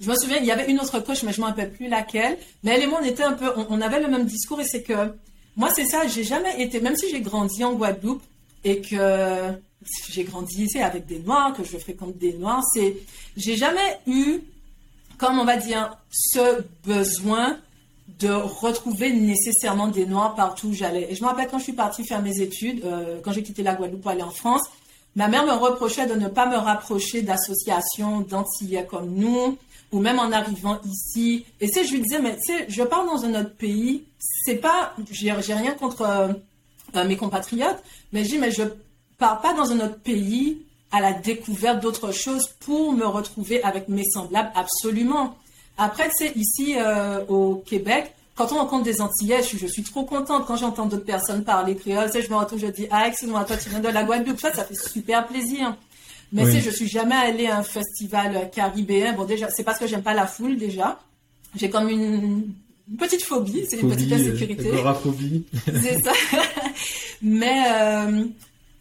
[0.00, 1.88] je me souviens, il y avait une autre coach, mais je ne me rappelle plus
[1.88, 2.38] laquelle.
[2.62, 4.82] Mais elle et moi, on était un peu, on, avait le même discours et c'est
[4.82, 5.14] que
[5.56, 8.22] moi, c'est ça, j'ai jamais été, même si j'ai grandi en Guadeloupe
[8.64, 9.52] et que
[10.10, 12.96] j'ai grandi sais, avec des noirs, que je fréquente des noirs, c'est,
[13.36, 14.40] j'ai jamais eu
[15.20, 17.58] comme on va dire, ce besoin
[18.18, 21.12] de retrouver nécessairement des Noirs partout où j'allais.
[21.12, 23.62] Et je me rappelle quand je suis partie faire mes études, euh, quand j'ai quitté
[23.62, 24.62] la Guadeloupe pour aller en France,
[25.16, 29.58] ma mère me reprochait de ne pas me rapprocher d'associations d'Antillais comme nous,
[29.92, 31.44] ou même en arrivant ici.
[31.60, 34.04] Et sais, je lui disais, mais tu sais, je pars dans un autre pays,
[34.44, 36.02] c'est pas, j'ai rien contre
[36.94, 38.62] euh, mes compatriotes, mais je dis, mais je
[39.18, 43.88] pars pas dans un autre pays à la découverte d'autres choses pour me retrouver avec
[43.88, 45.36] mes semblables, absolument.
[45.78, 50.04] Après, tu sais, ici euh, au Québec, quand on rencontre des Antillais, je, suis trop
[50.04, 52.10] contente quand j'entends d'autres personnes parler créole.
[52.12, 54.40] Je me retrouve, je dis, ah, excuse-moi, toi, tu viens de la Guadeloupe.
[54.40, 55.76] Ça, ça fait super plaisir.
[56.32, 59.12] Mais sais, je suis jamais allée à un festival caribéen.
[59.14, 61.00] Bon, déjà, c'est parce que j'aime pas la foule, déjà.
[61.56, 62.44] J'ai comme une,
[62.98, 64.70] petite phobie, c'est une petite insécurité.
[64.70, 65.44] Agoraphobie.
[65.66, 66.12] c'est ça.
[67.22, 68.24] Mais, euh,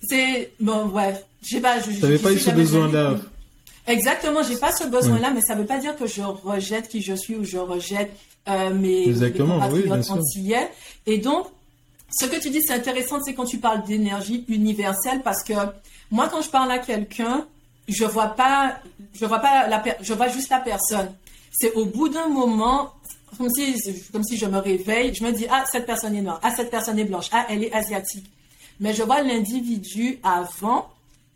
[0.01, 1.25] c'est, bon, bref.
[1.41, 3.17] Je sais pas, je, n'avais pas eu ce besoin-là.
[3.89, 7.13] Exactement, j'ai pas ce besoin-là, mais ça veut pas dire que je rejette qui je
[7.13, 8.11] suis ou je rejette
[8.47, 10.69] euh, mes, Exactement, compatriotes antillais.
[11.07, 11.47] Et donc,
[12.11, 15.53] ce que tu dis, c'est intéressant, c'est quand tu parles d'énergie universelle, parce que
[16.11, 17.47] moi, quand je parle à quelqu'un,
[17.87, 18.77] je vois pas,
[19.13, 21.11] je vois pas la, je vois juste la personne.
[21.51, 22.93] C'est au bout d'un moment,
[23.37, 23.75] comme si,
[24.11, 26.69] comme si je me réveille, je me dis, ah, cette personne est noire, ah, cette
[26.69, 28.25] personne est blanche, ah, elle est asiatique.
[28.79, 30.89] Mais je vois l'individu avant,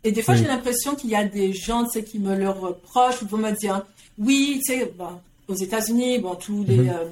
[0.04, 2.50] et des fois, j'ai l'impression qu'il y a des gens, tu sais, qui me le
[2.50, 3.84] reprochent, ou vont me dire,
[4.18, 4.92] oui, tu sais,
[5.48, 6.90] aux États-Unis, bon, tous les, mhm.
[6.90, 7.04] euh,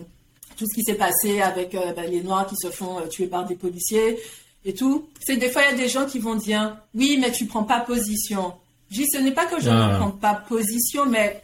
[0.56, 3.26] tout ce qui s'est passé avec euh, ben, les Noirs qui se font euh, tuer
[3.26, 4.18] par des policiers
[4.64, 5.06] et tout.
[5.20, 7.64] C'est des fois il y a des gens qui vont dire oui, mais tu prends
[7.64, 8.52] pas position.
[8.90, 9.96] Je dis ce n'est pas que je ne ah.
[9.98, 11.42] prends pas position, mais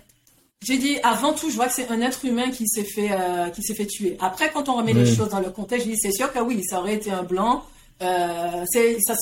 [0.63, 3.11] j'ai dit avant tout, je vois que c'est un être humain qui s'est fait
[3.55, 4.17] qui s'est fait tuer.
[4.21, 6.63] Après, quand on remet les choses dans le contexte, je dis c'est sûr que oui,
[6.65, 7.65] ça aurait été un blanc.
[8.01, 9.15] Ça,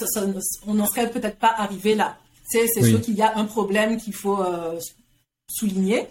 [0.66, 2.16] on n'en serait peut-être pas arrivé là.
[2.48, 4.38] C'est sûr qu'il y a un problème qu'il faut
[5.48, 6.06] souligner.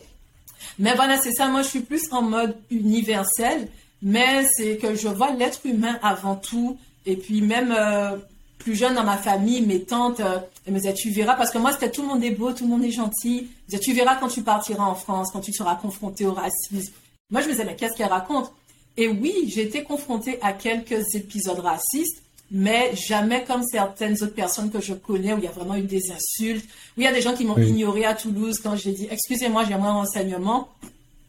[0.80, 1.47] Mais voilà, c'est ça.
[1.47, 3.67] Moi, je suis plus en mode universel,
[4.01, 6.78] mais c'est que je vois l'être humain avant tout.
[7.06, 8.17] Et puis même euh,
[8.58, 11.58] plus jeune dans ma famille, mes tantes, euh, elles me disaient, tu verras, parce que
[11.58, 13.47] moi, c'était tout le monde est beau, tout le monde est gentil.
[13.47, 16.93] Elles disaient, tu verras quand tu partiras en France, quand tu seras confronté au racisme.
[17.30, 18.51] Moi, je me disais, mais qu'est-ce qu'elle raconte?
[18.97, 24.71] Et oui, j'ai été confrontée à quelques épisodes racistes, mais jamais comme certaines autres personnes
[24.71, 26.65] que je connais où il y a vraiment eu des insultes,
[26.97, 29.63] où il y a des gens qui m'ont ignoré à Toulouse quand j'ai dit excusez-moi,
[29.67, 30.69] j'aimerais un renseignement,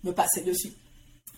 [0.04, 0.72] me passer dessus.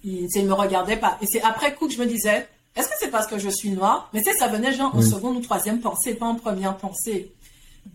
[0.05, 1.19] Ils ne me regardaient pas.
[1.23, 3.71] Et c'est après coup que je me disais est-ce que c'est parce que je suis
[3.71, 4.09] noire?
[4.15, 7.33] Mais sais, ça venait genre en seconde ou troisième pensée, pas en première pensée.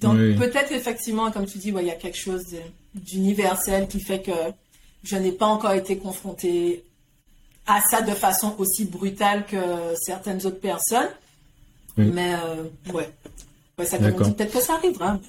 [0.02, 2.44] Donc peut-être effectivement, comme tu dis, il y a quelque chose
[2.94, 4.32] d'universel qui fait que
[5.04, 6.84] je n'ai pas encore été confrontée
[7.66, 9.58] à ça de façon aussi brutale que
[10.02, 11.10] certaines autres personnes.
[11.98, 13.10] Mais euh, ouais.
[13.78, 15.20] ouais, ça peut-être que ça arrivera.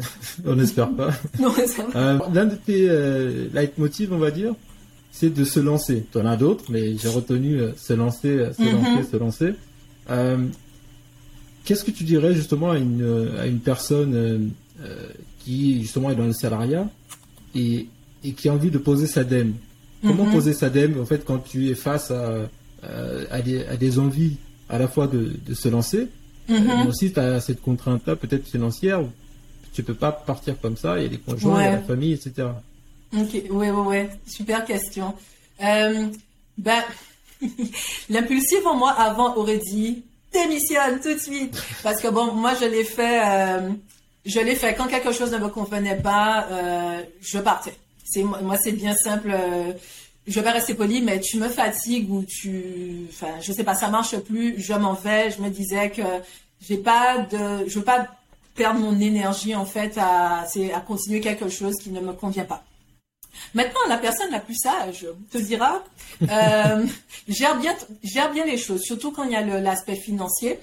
[0.44, 1.10] on n'espère pas.
[1.94, 4.54] euh, L'un de tes euh, leitmotivs, on va dire,
[5.10, 6.06] c'est de se lancer.
[6.10, 8.72] Tu en as d'autres, mais j'ai retenu euh, se lancer, euh, se mm-hmm.
[8.72, 9.54] lancer, se lancer.
[11.64, 14.50] Qu'est-ce que tu dirais justement à une, à une personne
[15.38, 16.90] qui justement est dans le salariat
[17.54, 17.86] et,
[18.24, 19.54] et qui a envie de poser sa dème?
[20.02, 20.32] Comment mm-hmm.
[20.32, 22.48] poser sa dème en fait quand tu es face à,
[23.30, 24.38] à, des, à des envies
[24.72, 26.08] à la fois de, se lancer,
[26.48, 26.66] mhm.
[26.66, 29.10] mais aussi tu as cette contrainte-là, peut-être financière, où
[29.74, 31.82] tu peux pas partir comme ça, il y a les conjoints, il y a la
[31.82, 32.48] famille, etc.
[33.14, 35.14] Ok, oui, oui, oui, super question.
[35.62, 36.06] Euh,
[36.56, 36.82] ben,
[38.10, 42.64] l'impulsif en moi avant aurait dit démissionne tout de suite, parce que bon, moi je
[42.64, 43.68] l'ai fait, euh,
[44.24, 47.74] je l'ai fait quand quelque chose ne me convenait pas, euh, je partais.
[48.04, 49.30] C'est moi, c'est bien simple
[50.26, 53.88] je vais rester poli, mais tu me fatigues ou tu, enfin, je sais pas, ça
[53.88, 55.30] marche plus, je m'en vais.
[55.30, 56.02] Je me disais que
[56.60, 58.06] j'ai pas de, je veux pas
[58.54, 62.62] perdre mon énergie en fait à, à continuer quelque chose qui ne me convient pas.
[63.54, 65.82] Maintenant, la personne la plus sage te dira,
[66.22, 66.86] euh,
[67.28, 70.58] gère bien, gère bien les choses, surtout quand il y a l'aspect financier.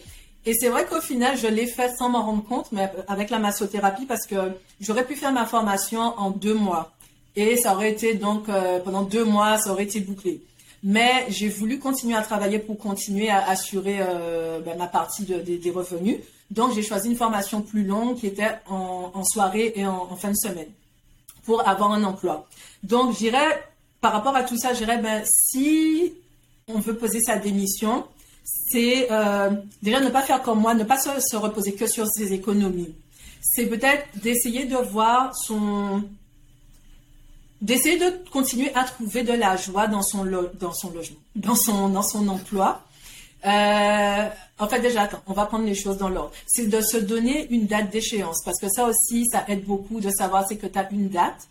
[0.45, 3.39] Et c'est vrai qu'au final, je l'ai fait sans m'en rendre compte, mais avec la
[3.39, 4.35] massothérapie, parce que
[4.79, 6.91] j'aurais pu faire ma formation en deux mois.
[7.35, 10.41] Et ça aurait été donc euh, pendant deux mois, ça aurait été bouclé.
[10.83, 15.71] Mais j'ai voulu continuer à travailler pour continuer à assurer euh, ben, ma partie des
[15.71, 16.17] revenus.
[16.51, 20.35] Donc j'ai choisi une formation plus longue qui était en, soirée et en, fin de
[20.35, 20.69] semaine
[21.43, 22.47] pour avoir un emploi.
[22.83, 23.63] Donc j'irais,
[24.01, 26.13] par rapport à tout ça, j'irais, ben, si
[26.67, 28.05] on veut poser sa démission,
[28.43, 29.51] c'est euh,
[29.83, 32.95] déjà ne pas faire comme moi, ne pas se reposer que sur ses économies.
[33.41, 36.03] C'est peut-être d'essayer de voir son,
[37.61, 40.25] d'essayer de continuer à trouver de la joie dans son,
[40.59, 42.81] dans son logement, dans son, dans son emploi.
[43.45, 46.31] Euh, en fait, déjà, attends, on va prendre les choses dans l'ordre.
[46.47, 50.09] C'est de se donner une date d'échéance, parce que ça aussi, ça aide beaucoup de
[50.09, 51.47] savoir c'est que tu as une date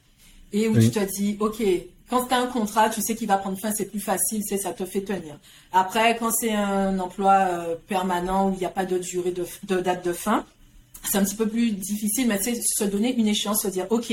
[0.52, 1.62] et où tu te dis, OK,
[2.08, 4.56] quand tu as un contrat, tu sais qu'il va prendre fin, c'est plus facile, c'est
[4.56, 5.38] ça te fait tenir.
[5.72, 9.46] Après, quand c'est un emploi euh, permanent où il n'y a pas de durée de,
[9.64, 10.46] de date de fin,
[11.04, 14.12] c'est un petit peu plus difficile, mais c'est se donner une échéance, se dire, OK,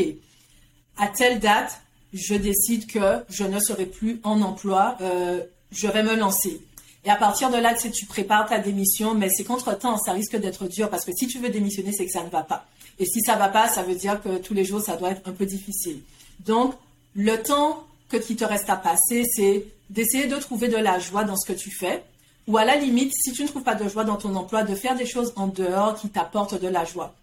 [0.98, 1.82] à telle date,
[2.16, 6.62] je décide que je ne serai plus en emploi, euh, je vais me lancer.
[7.04, 10.14] Et à partir de là, tu, sais, tu prépares ta démission, mais c'est contre-temps, ça
[10.14, 12.66] risque d'être dur parce que si tu veux démissionner, c'est que ça ne va pas.
[13.00, 15.28] Et si ça va pas, ça veut dire que tous les jours, ça doit être
[15.28, 16.00] un peu difficile.
[16.46, 16.74] Donc,
[17.16, 21.26] le temps que qui te reste à passer, c'est d'essayer de trouver de la joie
[21.26, 22.02] dans ce que tu fais.
[22.48, 24.74] Ou à la limite, si tu ne trouves pas de joie dans ton emploi, de
[24.74, 27.14] faire des choses en dehors qui t'apportent de la joie.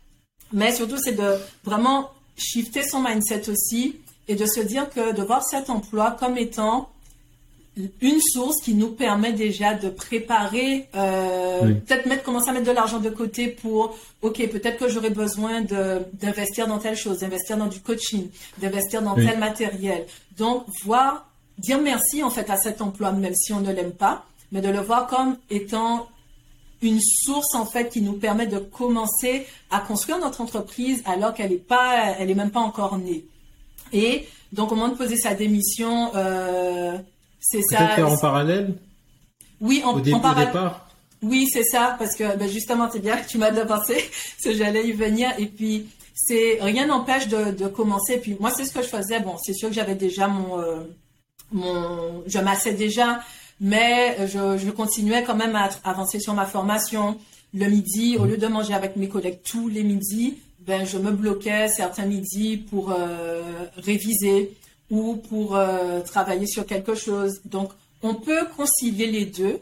[0.53, 3.97] Mais surtout, c'est de vraiment shifter son mindset aussi
[4.29, 6.89] et de se dire que de voir cet emploi comme étant
[8.03, 12.73] une source qui nous permet déjà de préparer, euh, peut-être mettre, commencer à mettre de
[12.73, 17.69] l'argent de côté pour, ok, peut-être que j'aurai besoin d'investir dans telle chose, d'investir dans
[17.69, 20.07] du coaching, d'investir dans tel matériel.
[20.37, 21.27] Donc, voir,
[21.59, 24.69] dire merci en fait à cet emploi, même si on ne l'aime pas, mais de
[24.69, 26.09] le voir comme étant
[26.83, 31.53] une source en fait qui nous permet de commencer à construire notre entreprise alors qu'elle
[31.53, 33.25] n'est pas, elle est même pas encore née.
[33.93, 36.97] Et donc au moment de poser sa démission, euh,
[37.41, 37.89] c'est ça.
[37.89, 38.75] Faire en parallèle.
[39.61, 40.89] Oui, en, au, départ.
[41.23, 43.97] Oui, c'est ça, parce que ben justement, c'est bien que tu m'as devancé,
[44.45, 45.31] que j'allais y venir.
[45.39, 48.19] Et puis, c'est rien n'empêche de, de, commencer.
[48.19, 49.21] puis moi, c'est ce que je faisais.
[49.21, 50.81] Bon, c'est sûr que j'avais déjà mon, euh,
[51.53, 53.21] mon, je massais déjà,
[53.61, 57.19] mais je, je, continuais quand même à avancer sur ma formation.
[57.55, 61.11] Le midi, au lieu de manger avec mes collègues tous les midis, ben je me
[61.11, 63.43] bloquais certains midis pour euh,
[63.77, 64.57] réviser
[64.91, 67.41] ou pour euh, travailler sur quelque chose.
[67.45, 67.71] Donc,
[68.03, 69.61] on peut concilier les deux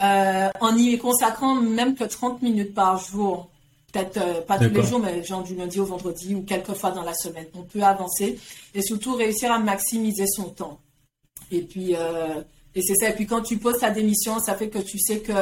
[0.00, 3.50] euh, en y consacrant même que 30 minutes par jour.
[3.92, 7.02] Peut-être pas tous les jours, mais genre du lundi au vendredi ou quelques fois dans
[7.02, 7.46] la semaine.
[7.54, 8.38] On peut avancer
[8.74, 10.78] et surtout réussir à maximiser son temps.
[11.50, 11.94] Et puis,
[12.74, 13.08] et c'est ça.
[13.08, 15.32] Et puis quand tu poses ta démission, ça fait que tu sais que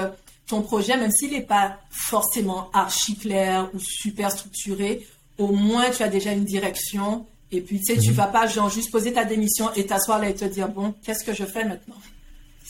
[0.46, 5.06] ton projet, même s'il n'est pas forcément archi clair ou super structuré,
[5.38, 8.16] au moins tu as déjà une direction et puis, tu sais, tu mhm.
[8.16, 11.24] vas pas, genre, juste poser ta démission et t'asseoir là et te dire, bon, qu'est-ce
[11.24, 11.96] que je fais maintenant?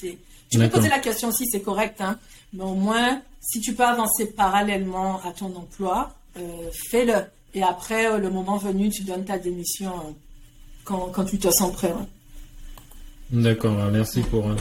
[0.00, 2.18] Tu peux poser la question aussi, c'est correct, hein.
[2.52, 7.24] Mais au moins, si tu peux avancer parallèlement à ton emploi, euh, fais-le.
[7.54, 10.12] Et après, euh, le moment venu, tu donnes ta démission euh,
[10.84, 11.92] quand, quand, tu te sens prêt.
[13.30, 14.54] D'accord, merci pour,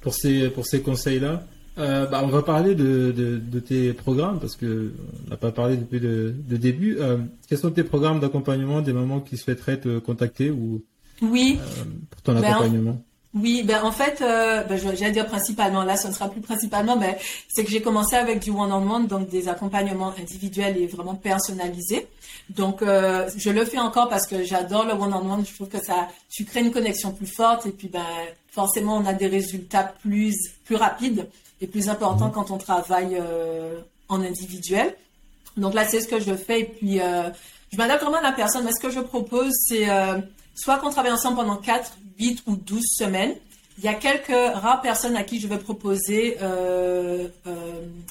[0.00, 1.42] pour ces, pour ces conseils-là.
[1.80, 4.92] Euh, bah, on va parler de, de, tes programmes parce que
[5.26, 6.98] on n'a pas parlé depuis le, début.
[6.98, 10.82] Euh, quels sont tes programmes d'accompagnement des mamans qui souhaiteraient te contacter ou
[11.22, 13.02] oui euh, pour ton ben, accompagnement?
[13.32, 15.84] Oui, ben en fait, ben, j'allais dire principalement.
[15.84, 17.16] Là, ce ne sera plus principalement, mais
[17.48, 22.08] c'est que j'ai commencé avec du one-on-one, donc des accompagnements individuels et vraiment personnalisés.
[22.50, 25.46] Donc, je le fais encore parce que j'adore le one-on-one.
[25.46, 28.02] Je trouve que ça, tu crées une connexion plus forte et puis ben
[28.50, 31.28] forcément, on a des résultats plus plus rapides
[31.60, 32.32] est plus important mhm.
[32.32, 34.94] quand on travaille euh, en individuel.
[35.56, 36.60] Donc là, c'est ce que je fais.
[36.60, 37.30] Et puis, euh,
[37.72, 38.64] je m'adapte vraiment à la personne.
[38.64, 40.18] Mais ce que je propose, c'est euh,
[40.54, 43.34] soit qu'on travaille ensemble pendant 4, 8 ou 12 semaines.
[43.78, 46.36] Il y a quelques rares personnes à qui je vais proposer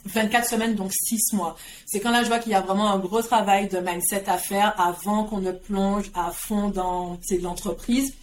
[0.06, 1.58] 24 semaines, donc 6 mois.
[1.86, 4.40] C'est quand là, je vois qu'il y a vraiment un gros travail de mindset à
[4.40, 8.16] faire avant qu'on ne plonge à fond dans l'entreprise.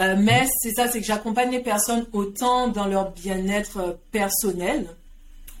[0.00, 4.86] Euh, mais c'est ça, c'est que j'accompagne les personnes autant dans leur bien-être euh, personnel,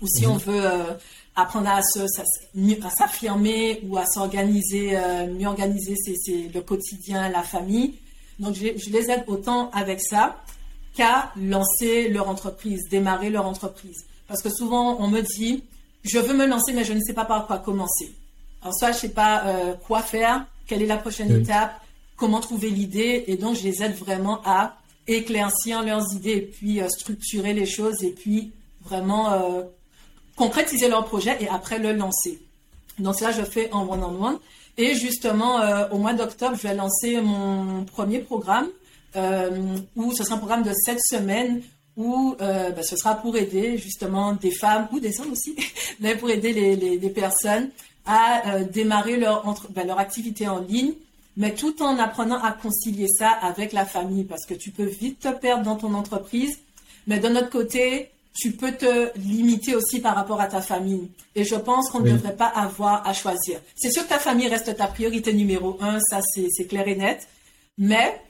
[0.00, 0.40] ou si on mhm.
[0.40, 0.94] veut euh,
[1.36, 4.98] apprendre à, s'affirmer ou à s'organiser,
[5.28, 7.94] mieux organiser c'est, le quotidien, la famille.
[8.38, 10.36] Donc je, je, les aide autant avec ça
[10.94, 14.04] qu'à lancer leur entreprise, démarrer leur entreprise.
[14.26, 15.62] Parce que souvent on me dit,
[16.02, 18.14] je veux me lancer mais je ne sais pas par quoi commencer.
[18.62, 19.44] Alors soit je ne sais pas
[19.86, 21.80] quoi faire, quelle est la prochaine étape,
[22.20, 23.24] comment trouver l'idée.
[23.26, 24.76] Et donc, je les aide vraiment à
[25.08, 28.52] éclaircir leurs idées puis euh, structurer les choses et puis
[28.84, 29.62] vraiment euh,
[30.36, 32.38] concrétiser leur projet et après le lancer.
[32.98, 34.38] Donc, ça, je fais en one-on-one.
[34.76, 38.68] Et justement, euh, au mois d'octobre, je vais lancer mon premier programme
[39.96, 41.62] où ce sera un programme de sept semaines
[41.96, 45.56] où ben, ce sera pour aider justement des femmes ou des hommes aussi,
[46.00, 47.70] mais pour aider les, personnes
[48.06, 50.92] à démarrer leur, ben, leur activité en ligne
[51.40, 55.20] mais tout en apprenant à concilier ça avec la famille, parce que tu peux vite
[55.20, 56.58] te perdre dans ton entreprise,
[57.06, 61.08] mais d'un autre côté, tu peux te limiter aussi par rapport à ta famille.
[61.34, 63.58] Et je pense qu'on ne devrait pas avoir à choisir.
[63.74, 67.26] C'est sûr que ta famille reste ta priorité numéro un, ça c'est clair et net,
[67.78, 68.20] mais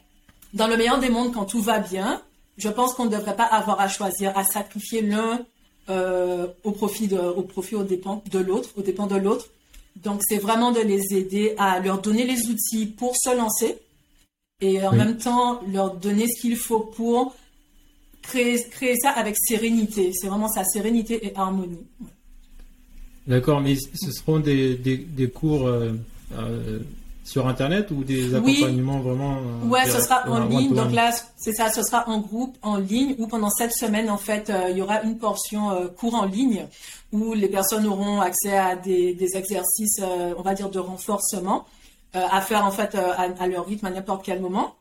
[0.55, 2.23] dans le meilleur des mondes, quand tout va bien,
[2.59, 5.41] je pense qu'on ne devrait pas avoir à choisir, à sacrifier l'un
[5.89, 9.47] euh, au profit de, au profit au dépens de l'autre, au dépens de l'autre.
[9.97, 13.77] Donc, c'est vraiment de les aider à leur donner les outils pour se lancer
[14.61, 17.35] et en même temps leur donner ce qu'il faut pour
[18.23, 20.11] créer, créer ça avec sérénité.
[20.13, 21.87] C'est vraiment ça, sérénité et harmonie.
[23.27, 25.93] D'accord, mais ce seront des, des, cours euh,
[26.33, 26.81] euh,
[27.25, 30.75] sur Internet ou des accompagnements vraiment euh, Ouais, ce sera en ligne.
[30.75, 34.17] Donc là, c'est ça, ce sera en groupe, en ligne, ou pendant cette semaine, en
[34.17, 36.67] fait, euh, il y aura une portion euh, cours en ligne
[37.13, 40.01] où les personnes auront accès à des, exercices,
[40.39, 41.67] on va dire, de renforcement
[42.13, 44.77] à faire en fait à, leur rythme à n'importe quel moment.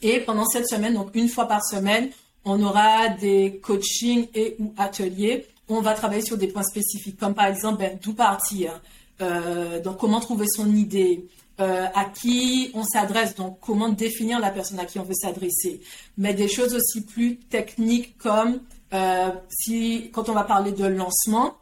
[0.00, 2.08] Et pendant cette semaine, donc une fois par semaine,
[2.46, 7.18] on aura des coachings et ou ateliers où on va travailler sur des points spécifiques,
[7.18, 8.80] comme par exemple ben, d'où partir,
[9.20, 11.26] donc comment trouver son idée,
[11.58, 15.80] euh, à qui on s'adresse, donc comment définir la personne à qui on veut s'adresser.
[16.18, 18.60] Mais des choses aussi plus techniques comme
[18.92, 21.54] euh, si quand on va parler de lancement,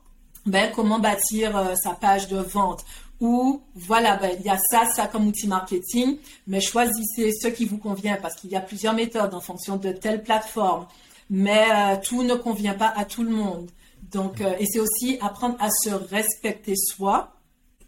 [0.47, 2.85] ben comment bâtir euh, sa page de vente
[3.21, 6.19] ou voilà, ben, il y a ça, ça comme outil marketing,
[6.49, 9.93] mais choisissez ce qui vous convient parce qu'il y a plusieurs méthodes en fonction de
[9.93, 10.89] telle plateforme,
[11.31, 13.71] mais tout ne convient pas à tout le monde.
[14.11, 17.34] Donc, et c'est aussi apprendre à se respecter soi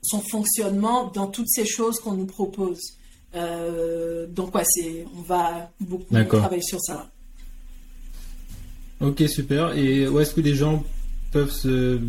[0.03, 2.81] son fonctionnement dans toutes ces choses qu'on nous propose.
[3.35, 7.09] Euh, donc, ouais, c'est, on va beaucoup travailler sur ça.
[9.01, 9.77] Ok, super.
[9.77, 10.83] Et où est-ce que les gens
[11.33, 12.01] peuvent se,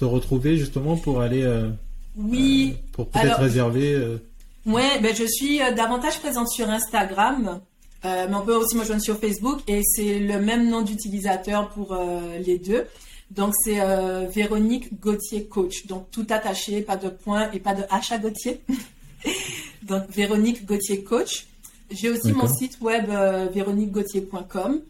[0.00, 1.42] retrouver justement pour aller.
[1.42, 1.70] Euh,
[2.16, 2.74] oui.
[2.74, 4.18] Euh, pour peut-être réserver.
[4.66, 7.60] Oui, ben, je suis davantage présente sur Instagram.
[8.04, 11.96] mais on peut aussi me joindre sur Facebook et c'est le même nom d'utilisateur pour
[12.44, 12.86] les deux.
[13.30, 15.86] Donc, c'est euh, Véronique Gauthier Coach.
[15.86, 18.60] Donc, tout attaché, pas de point et pas de H à Gauthier.
[19.82, 21.46] Donc, Véronique Gauthier Coach.
[21.90, 24.80] J'ai aussi mon site web euh, véroniquegauthier.com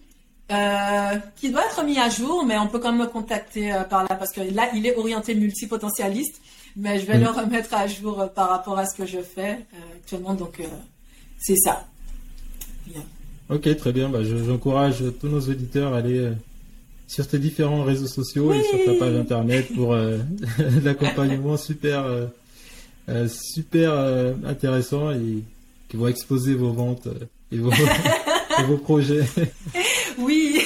[0.53, 4.03] euh, qui doit être mis à jour, mais on peut quand même me contacter par
[4.03, 6.41] là parce que là, il est orienté multipotentialiste,
[6.76, 9.61] mais je vais le remettre à jour par rapport à ce que je fais
[9.97, 10.34] actuellement.
[10.34, 10.61] Donc,
[11.38, 11.86] c'est ça.
[13.49, 14.09] Ok, très bien.
[14.09, 16.32] Bah, j'encourage tous nos auditeurs à aller
[17.11, 20.18] sur tes différents réseaux sociaux et sur ta page internet pour euh,
[20.84, 22.26] l'accompagnement super, euh,
[23.08, 23.92] euh, super
[24.46, 25.42] intéressant et
[25.88, 27.08] qui vont exposer vos ventes
[27.50, 27.72] et vos,
[28.68, 29.24] vos projets.
[30.18, 30.61] Oui,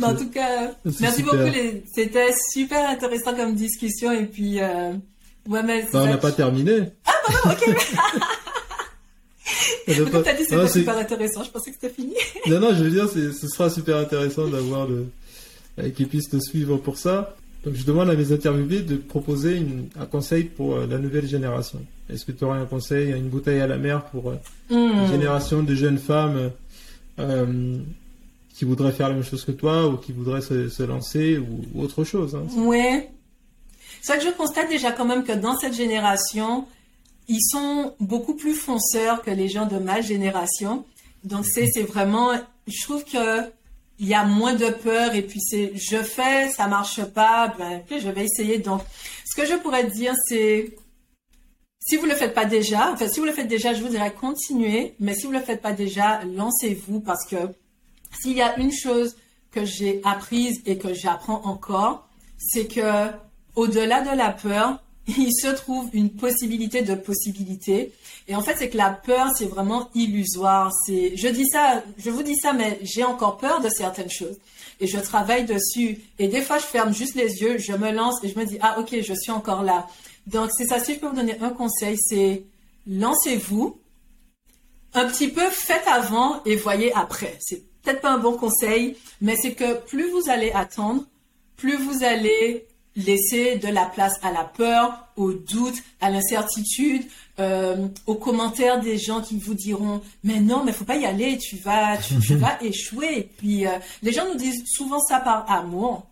[0.00, 0.70] en tout cas,
[1.00, 1.38] merci beaucoup.
[1.92, 6.82] C'était super intéressant comme discussion et puis, ouais, mais bah, on n'a pas terminé.
[7.04, 7.12] Ah,
[7.42, 7.76] pardon, ok.
[10.12, 11.42] Comme t'as dit, c'était super intéressant.
[11.42, 12.14] Je pensais que c'était fini.
[12.46, 15.06] non, non, je veux dire, ce sera super intéressant d'avoir le,
[15.94, 17.36] qui puissent te suivre pour ça.
[17.64, 19.62] Donc je demande à mes interviewés de proposer
[19.98, 21.80] un conseil pour euh, la nouvelle génération.
[22.08, 24.36] Est-ce que tu aurais un conseil, une bouteille à la mer pour euh,
[24.70, 25.10] une hmm.
[25.10, 26.50] génération de jeunes femmes
[27.18, 27.76] euh,
[28.54, 32.04] qui voudraient faire la même chose que toi ou qui voudraient se, lancer ou, autre
[32.04, 32.46] chose hein?
[32.56, 33.02] Oui.
[34.00, 36.66] C'est vrai que je constate déjà quand même que dans cette génération,
[37.28, 40.86] ils sont beaucoup plus fonceurs que les gens de ma génération.
[41.24, 42.32] Donc c'est vraiment,
[42.66, 43.42] je trouve que
[44.00, 47.82] il y a moins de peur et puis c'est je fais, ça marche pas, ben
[47.90, 48.58] je vais essayer.
[48.58, 48.80] Donc,
[49.26, 50.74] ce que je pourrais dire, c'est
[51.80, 54.12] si vous le faites pas déjà, enfin si vous le faites déjà, je vous dirais
[54.18, 57.36] continuez, mais si vous le faites pas déjà, lancez-vous parce que
[58.20, 59.16] s'il y a une chose
[59.52, 63.10] que j'ai apprise et que j'apprends encore, c'est que
[63.54, 67.92] au-delà de la peur, il se trouve une possibilité de possibilité.
[68.28, 70.72] Et en fait, c'est que la peur, c'est vraiment illusoire.
[70.86, 74.38] C'est, je dis ça, je vous dis ça, mais j'ai encore peur de certaines choses.
[74.80, 75.98] Et je travaille dessus.
[76.18, 78.58] Et des fois, je ferme juste les yeux, je me lance et je me dis,
[78.60, 79.86] ah, ok, je suis encore là.
[80.26, 80.78] Donc, c'est ça.
[80.78, 82.44] Si je peux vous donner un conseil, c'est
[82.86, 83.78] lancez-vous.
[84.94, 87.36] Un petit peu, faites avant et voyez après.
[87.40, 91.04] C'est peut-être pas un bon conseil, mais c'est que plus vous allez attendre,
[91.56, 97.02] plus vous allez laisser de la place à la peur, au doute, à l'incertitude,
[97.38, 101.38] euh, aux commentaires des gens qui vous diront mais non mais faut pas y aller,
[101.38, 103.30] tu vas tu, vas échouer.
[103.38, 103.70] puis euh,
[104.02, 106.06] les gens nous disent souvent ça par amour,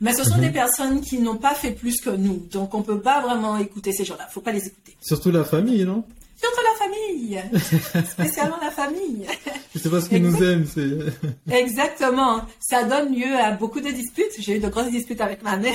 [0.00, 0.42] mais ce sont mhm.
[0.42, 3.92] des personnes qui n'ont pas fait plus que nous, donc on peut pas vraiment écouter
[3.92, 4.28] ces gens-là.
[4.30, 4.96] Faut pas les écouter.
[5.00, 6.04] Surtout la famille, non?
[6.40, 9.26] Surtout la famille, spécialement la famille.
[9.74, 10.66] C'est parce qu'ils nous aiment.
[11.50, 12.42] Exactement.
[12.60, 14.30] Ça donne lieu à beaucoup de disputes.
[14.38, 15.74] J'ai eu de grosses disputes avec ma mère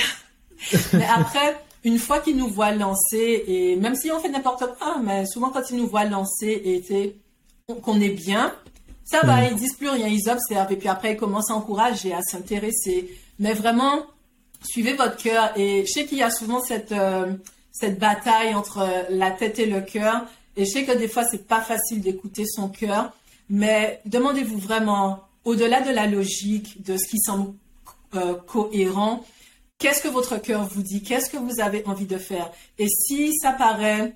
[0.93, 4.97] mais après, une fois qu'ils nous voient lancer, et même si on fait n'importe quoi,
[5.03, 7.16] mais souvent quand ils nous voient lancer et
[7.82, 8.53] qu'on est bien,
[9.03, 9.47] ça va, mm.
[9.51, 13.09] ils disent plus rien, ils observent, et puis après ils commencent à encourager, à s'intéresser.
[13.39, 14.05] Mais vraiment,
[14.64, 17.34] suivez votre cœur, et je sais qu'il y a souvent cette, euh,
[17.72, 21.47] cette bataille entre la tête et le cœur, et je sais que des fois c'est
[21.47, 23.11] pas facile d'écouter son cœur,
[23.49, 27.53] mais demandez-vous vraiment, au-delà de la logique, de ce qui semble
[28.16, 29.26] euh, cohérent,
[29.84, 31.03] Qu'est-ce que votre cœur vous dit?
[31.03, 32.49] Qu'est-ce que vous avez envie de faire?
[32.79, 34.15] Et si ça paraît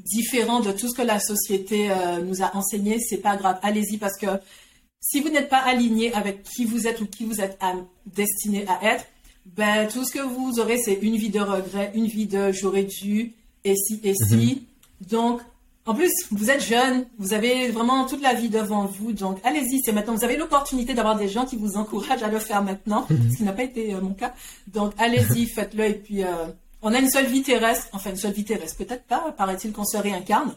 [0.00, 3.60] différent de tout ce que la société euh, nous a enseigné, c'est pas grave.
[3.62, 4.26] Allez-y parce que
[5.00, 7.56] si vous n'êtes pas aligné avec qui vous êtes ou qui vous êtes
[8.04, 9.06] destiné à être,
[9.46, 12.82] ben tout ce que vous aurez, c'est une vie de regret, une vie de j'aurais
[12.82, 13.32] dû
[13.62, 14.34] et si et si.
[14.34, 15.08] Mhm.
[15.08, 15.40] Donc
[15.86, 19.80] en plus, vous êtes jeune, vous avez vraiment toute la vie devant vous, donc allez-y,
[19.82, 20.14] c'est maintenant.
[20.14, 23.42] Vous avez l'opportunité d'avoir des gens qui vous encouragent à le faire maintenant, ce qui
[23.44, 24.34] n'a pas été euh, mon cas.
[24.68, 25.84] Donc allez-y, faites-le.
[25.86, 26.46] Et puis, euh,
[26.82, 29.84] on a une seule vie terrestre, enfin une seule vie terrestre, peut-être pas, paraît-il qu'on
[29.84, 30.54] se réincarne.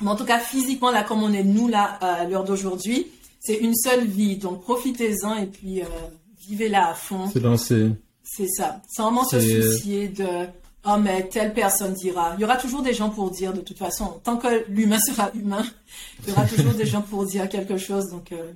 [0.00, 3.06] Mais en tout cas, physiquement, là, comme on est nous, là, à l'heure d'aujourd'hui,
[3.40, 4.36] c'est une seule vie.
[4.36, 5.86] Donc profitez-en et puis euh,
[6.48, 7.28] vivez-la à fond.
[7.32, 7.90] C'est lancé.
[8.22, 8.80] C'est ça.
[8.88, 10.46] Sans vraiment se soucier de
[10.84, 12.34] oh mais telle personne dira.
[12.38, 14.20] Il y aura toujours des gens pour dire de toute façon.
[14.24, 15.64] Tant que l'humain sera humain,
[16.22, 18.10] il y aura toujours des gens pour dire quelque chose.
[18.10, 18.52] Donc euh,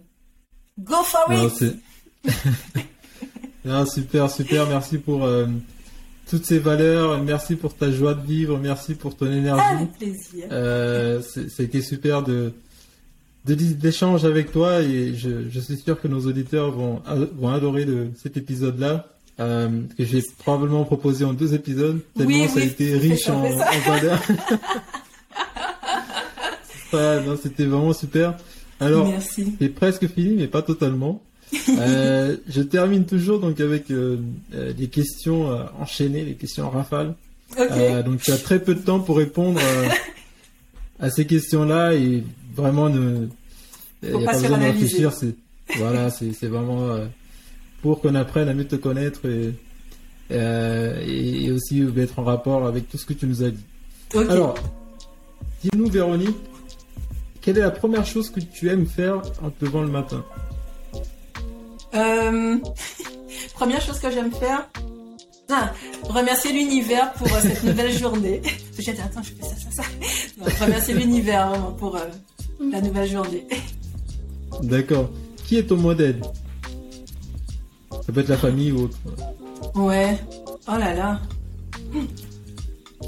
[0.79, 1.77] go for it.
[3.67, 4.69] Non, super, super.
[4.69, 5.47] Merci pour euh,
[6.31, 7.21] toutes ces valeurs.
[7.25, 8.59] Merci pour ta joie de vivre.
[8.59, 9.61] Merci pour ton énergie.
[9.61, 10.47] Avec plaisir.
[10.53, 12.53] Euh, C'était super de
[13.45, 17.01] d'échange avec toi et je, je suis sûr que nos auditeurs vont,
[17.49, 19.07] adorer le, cet épisode-là.
[19.39, 23.29] Euh, que j'ai probablement proposé en deux épisodes, tellement Oui, ça oui, a été riche
[23.29, 23.51] en, en
[27.23, 28.37] non, C'était vraiment super.
[28.81, 31.23] Alors, c'est presque fini, mais pas totalement.
[31.79, 34.19] Euh, je termine toujours donc avec euh,
[34.55, 37.15] euh, des questions enchaînées, les questions en rafale.
[37.57, 39.61] Donc tu as très peu de temps pour répondre
[41.01, 42.25] à ces questions-là et
[42.55, 43.29] vraiment ne
[44.03, 45.13] il n'y a pas pas besoin de réfléchir.
[45.77, 46.99] Voilà, c'est vraiment
[47.87, 49.55] pour qu'on apprenne à mieux te connaître et,
[50.33, 53.65] euh, et, et aussi être en rapport avec tout ce que tu nous as dit.
[54.13, 54.57] Alors,
[55.63, 56.37] dis-nous Véronique,
[57.41, 60.25] quelle est la première chose que tu aimes faire en te levant le matin?
[61.95, 62.57] Euh,
[63.55, 64.69] première chose que j'aime faire.
[65.49, 65.73] Ah,
[66.09, 68.43] remercier l'univers pour euh, cette nouvelle journée.
[68.81, 69.89] J'ai dit, attends, je fais ça, ça, ça.
[70.39, 72.01] Non, remercier l'univers pour euh,
[72.59, 73.47] la nouvelle journée.
[74.65, 75.09] D'accord.
[75.47, 76.21] Qui est ton modèle?
[78.07, 78.97] Ça peut être la famille ou autre.
[79.75, 80.17] Ouais.
[80.69, 81.21] Oh là là.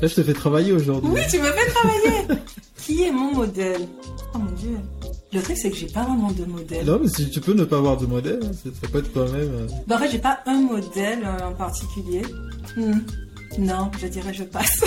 [0.01, 1.11] Là, je te fais travailler aujourd'hui.
[1.12, 2.40] Oui, tu me fais travailler.
[2.76, 3.82] Qui est mon modèle?
[4.34, 4.76] Oh mon dieu.
[5.32, 6.86] Le truc, c'est que j'ai pas vraiment de modèle.
[6.86, 9.34] Non, mais si tu peux ne pas avoir de modèle, hein, ça, peut être toi-même.
[9.53, 9.66] euh.
[9.86, 12.22] Bah, en fait, j'ai pas un modèle euh, en particulier.
[12.76, 13.01] Hmm.
[13.59, 14.84] Non, je dirais je passe.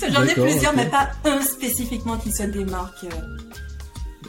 [0.12, 3.06] J'en ai plusieurs, mais pas un spécifiquement qui se démarque.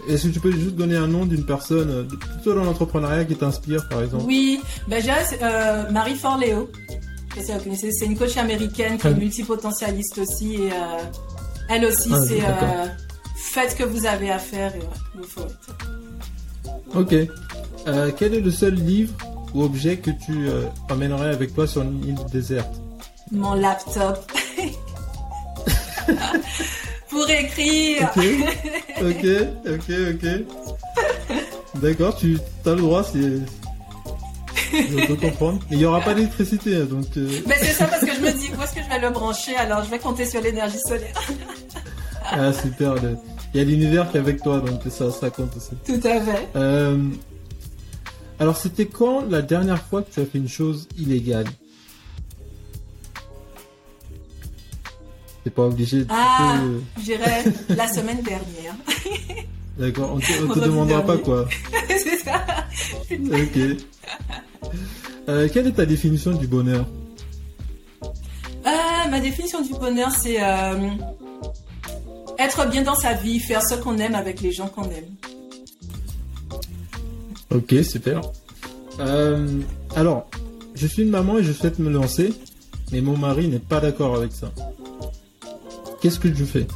[0.07, 3.35] Est-ce que tu peux juste donner un nom d'une personne, euh, plutôt dans l'entrepreneuriat, qui
[3.35, 6.69] t'inspire, par exemple Oui, ben j'ai euh, Marie Forleo.
[7.35, 10.55] Je sais pas si vous connaissez, c'est une coach américaine qui est multipotentialiste aussi.
[10.55, 11.03] Et, euh,
[11.69, 12.85] elle aussi, Ah, c'est euh,
[13.35, 15.53] faites ce que vous avez à faire et ouais, for it.
[16.95, 17.13] Ok.
[17.87, 19.13] Euh, quel est le seul livre
[19.53, 20.47] ou objet que tu
[20.89, 22.73] emmènerais avec toi sur une île déserte?
[23.31, 24.31] Mon laptop.
[27.17, 28.11] Pour écrire.
[28.15, 28.25] Ok,
[29.01, 29.25] ok,
[29.65, 31.81] ok, ok.
[31.81, 33.39] D'accord, tu as le droit, c'est.
[34.73, 35.59] Je peux comprendre.
[35.69, 37.05] Mais il n'y aura pas d'électricité, donc.
[37.17, 39.09] euh, Mais c'est ça parce que je me dis où est-ce que je vais le
[39.11, 41.15] brancher alors je vais compter sur l'énergie solaire.
[42.29, 42.95] Ah, super.
[42.95, 43.17] le-
[43.53, 45.69] Il y a l'univers qui est avec toi, donc ça, ça compte aussi.
[45.85, 46.47] Tout à fait.
[46.55, 46.97] Euh,
[48.39, 51.47] Alors, c'était quand la dernière fois que tu as fait une chose illégale?
[55.47, 56.01] T'es pas obligé.
[56.01, 56.59] tu Ah,
[56.97, 58.75] je dirais la semaine dernière.
[59.79, 61.47] D'accord, on te, on te demandera pas quoi.
[61.87, 62.43] c'est ça.
[63.09, 63.77] Ok.
[65.29, 66.85] Euh, quelle est ta définition du bonheur?
[68.03, 70.89] Euh, ma définition du bonheur, c'est euh,
[72.37, 75.15] être bien dans sa vie, faire ce qu'on aime avec les gens qu'on aime.
[77.55, 78.19] Ok, super.
[78.99, 79.61] Euh,
[79.95, 80.29] alors,
[80.75, 82.33] je suis une maman et je souhaite me lancer,
[82.91, 84.51] mais mon mari n'est pas d'accord avec ça.
[86.01, 86.67] Qu'est-ce que je fais?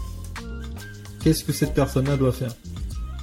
[1.23, 2.53] Qu'est-ce que cette personne-là doit faire?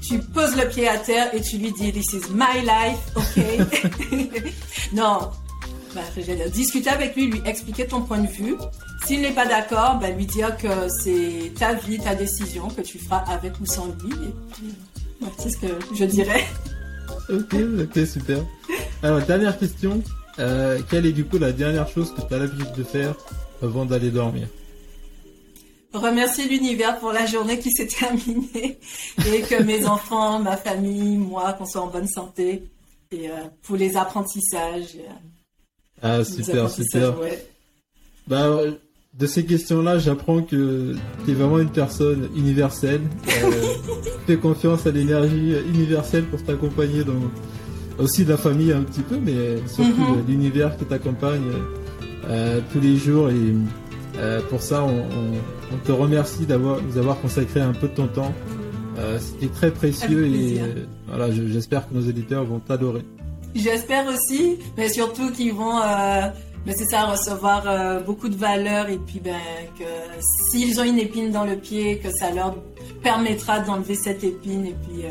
[0.01, 4.53] Tu poses le pied à terre et tu lui dis This is my life, ok
[4.93, 5.31] Non.
[5.95, 8.57] Bah, je vais dire, discuter avec lui, lui expliquer ton point de vue.
[9.07, 12.99] S'il n'est pas d'accord, bah, lui dire que c'est ta vie, ta décision, que tu
[12.99, 14.15] feras avec ou sans lui.
[15.21, 16.45] Ouais, c'est ce que je dirais.
[17.31, 18.39] Ok, ok, super.
[19.03, 20.03] Alors, dernière question.
[20.39, 23.15] Euh, quelle est du coup la dernière chose que tu as l'habitude de faire
[23.63, 24.47] avant d'aller dormir?
[25.93, 28.79] Remercier l'univers pour la journée qui s'est terminée
[29.33, 32.65] et que mes enfants, ma famille, moi, qu'on soit en bonne santé
[33.11, 34.97] et euh, pour les apprentissages.
[34.97, 35.13] euh,
[36.03, 37.19] Ah, super, super.
[37.19, 37.47] ouais.
[38.27, 38.59] Bah,
[39.15, 43.01] de ces questions-là, j'apprends que tu es vraiment une personne universelle.
[43.43, 43.51] Euh,
[44.27, 47.15] fais confiance à l'énergie universelle pour t'accompagner dans
[47.99, 50.23] aussi de la famille un petit peu, mais surtout Mhm.
[50.23, 51.51] de l'univers qui t'accompagne
[52.27, 53.31] euh, tous les jours.
[53.31, 53.55] Et
[54.19, 57.95] euh, pour ça, on, on- on te remercie d'avoir nous avoir consacré un peu de
[57.95, 58.33] ton temps.
[58.99, 63.03] Euh, C'était très précieux et euh, voilà, je- j'espère que nos éditeurs vont t'adorer.
[63.55, 66.23] J'espère aussi, mais surtout qu'ils vont euh,
[66.67, 69.37] c'est ça, recevoir euh, beaucoup de valeur et puis ben
[69.79, 69.85] que
[70.51, 72.57] s'ils ont une épine dans le pied, que ça leur
[73.03, 75.05] permettra d'enlever cette épine et puis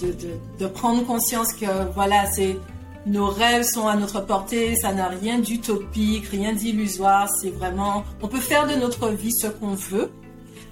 [0.00, 0.14] de, de,
[0.58, 2.56] de, prendre conscience que voilà, c'est
[3.06, 8.28] nos rêves sont à notre portée, ça n'a rien d'utopique, rien d'illusoire, c'est vraiment on
[8.28, 10.10] peut faire de notre vie ce qu'on veut.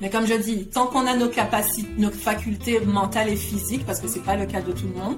[0.00, 4.00] Mais comme je dis, tant qu'on a nos capacités, nos facultés mentales et physiques, parce
[4.00, 5.16] que c'est pas le cas de tout le monde,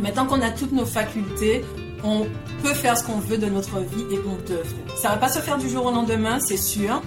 [0.00, 1.62] mais tant qu'on a toutes nos facultés,
[2.04, 2.26] on
[2.62, 4.96] peut faire ce qu'on veut de notre vie et on devrait.
[4.96, 7.02] Ça va pas se faire du jour au lendemain, c'est sûr,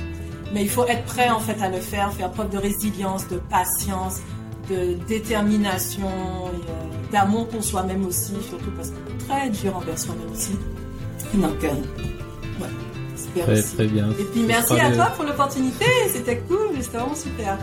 [0.53, 3.37] mais il faut être prêt en fait à le faire, faire preuve de résilience, de
[3.37, 4.19] patience,
[4.69, 10.51] de détermination, euh, d'amour pour soi-même aussi, surtout parce est très dur envers soi-même aussi.
[11.33, 11.67] Donc, euh,
[12.61, 12.67] ouais,
[13.15, 13.75] super Très, aussi.
[13.75, 14.09] très bien.
[14.11, 17.57] Et puis merci à le- toi pour l'opportunité, c'était cool, c'était vraiment super.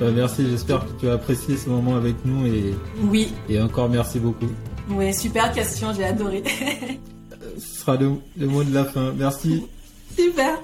[0.00, 3.88] Bah, merci, j'espère que tu as apprécié ce moment avec nous et, Oui, et encore
[3.88, 4.48] merci beaucoup.
[4.90, 6.42] oui, super question, j'ai adoré.
[7.58, 9.12] Ce sera le, le mot de la fin.
[9.16, 9.66] Merci.
[10.16, 10.58] super.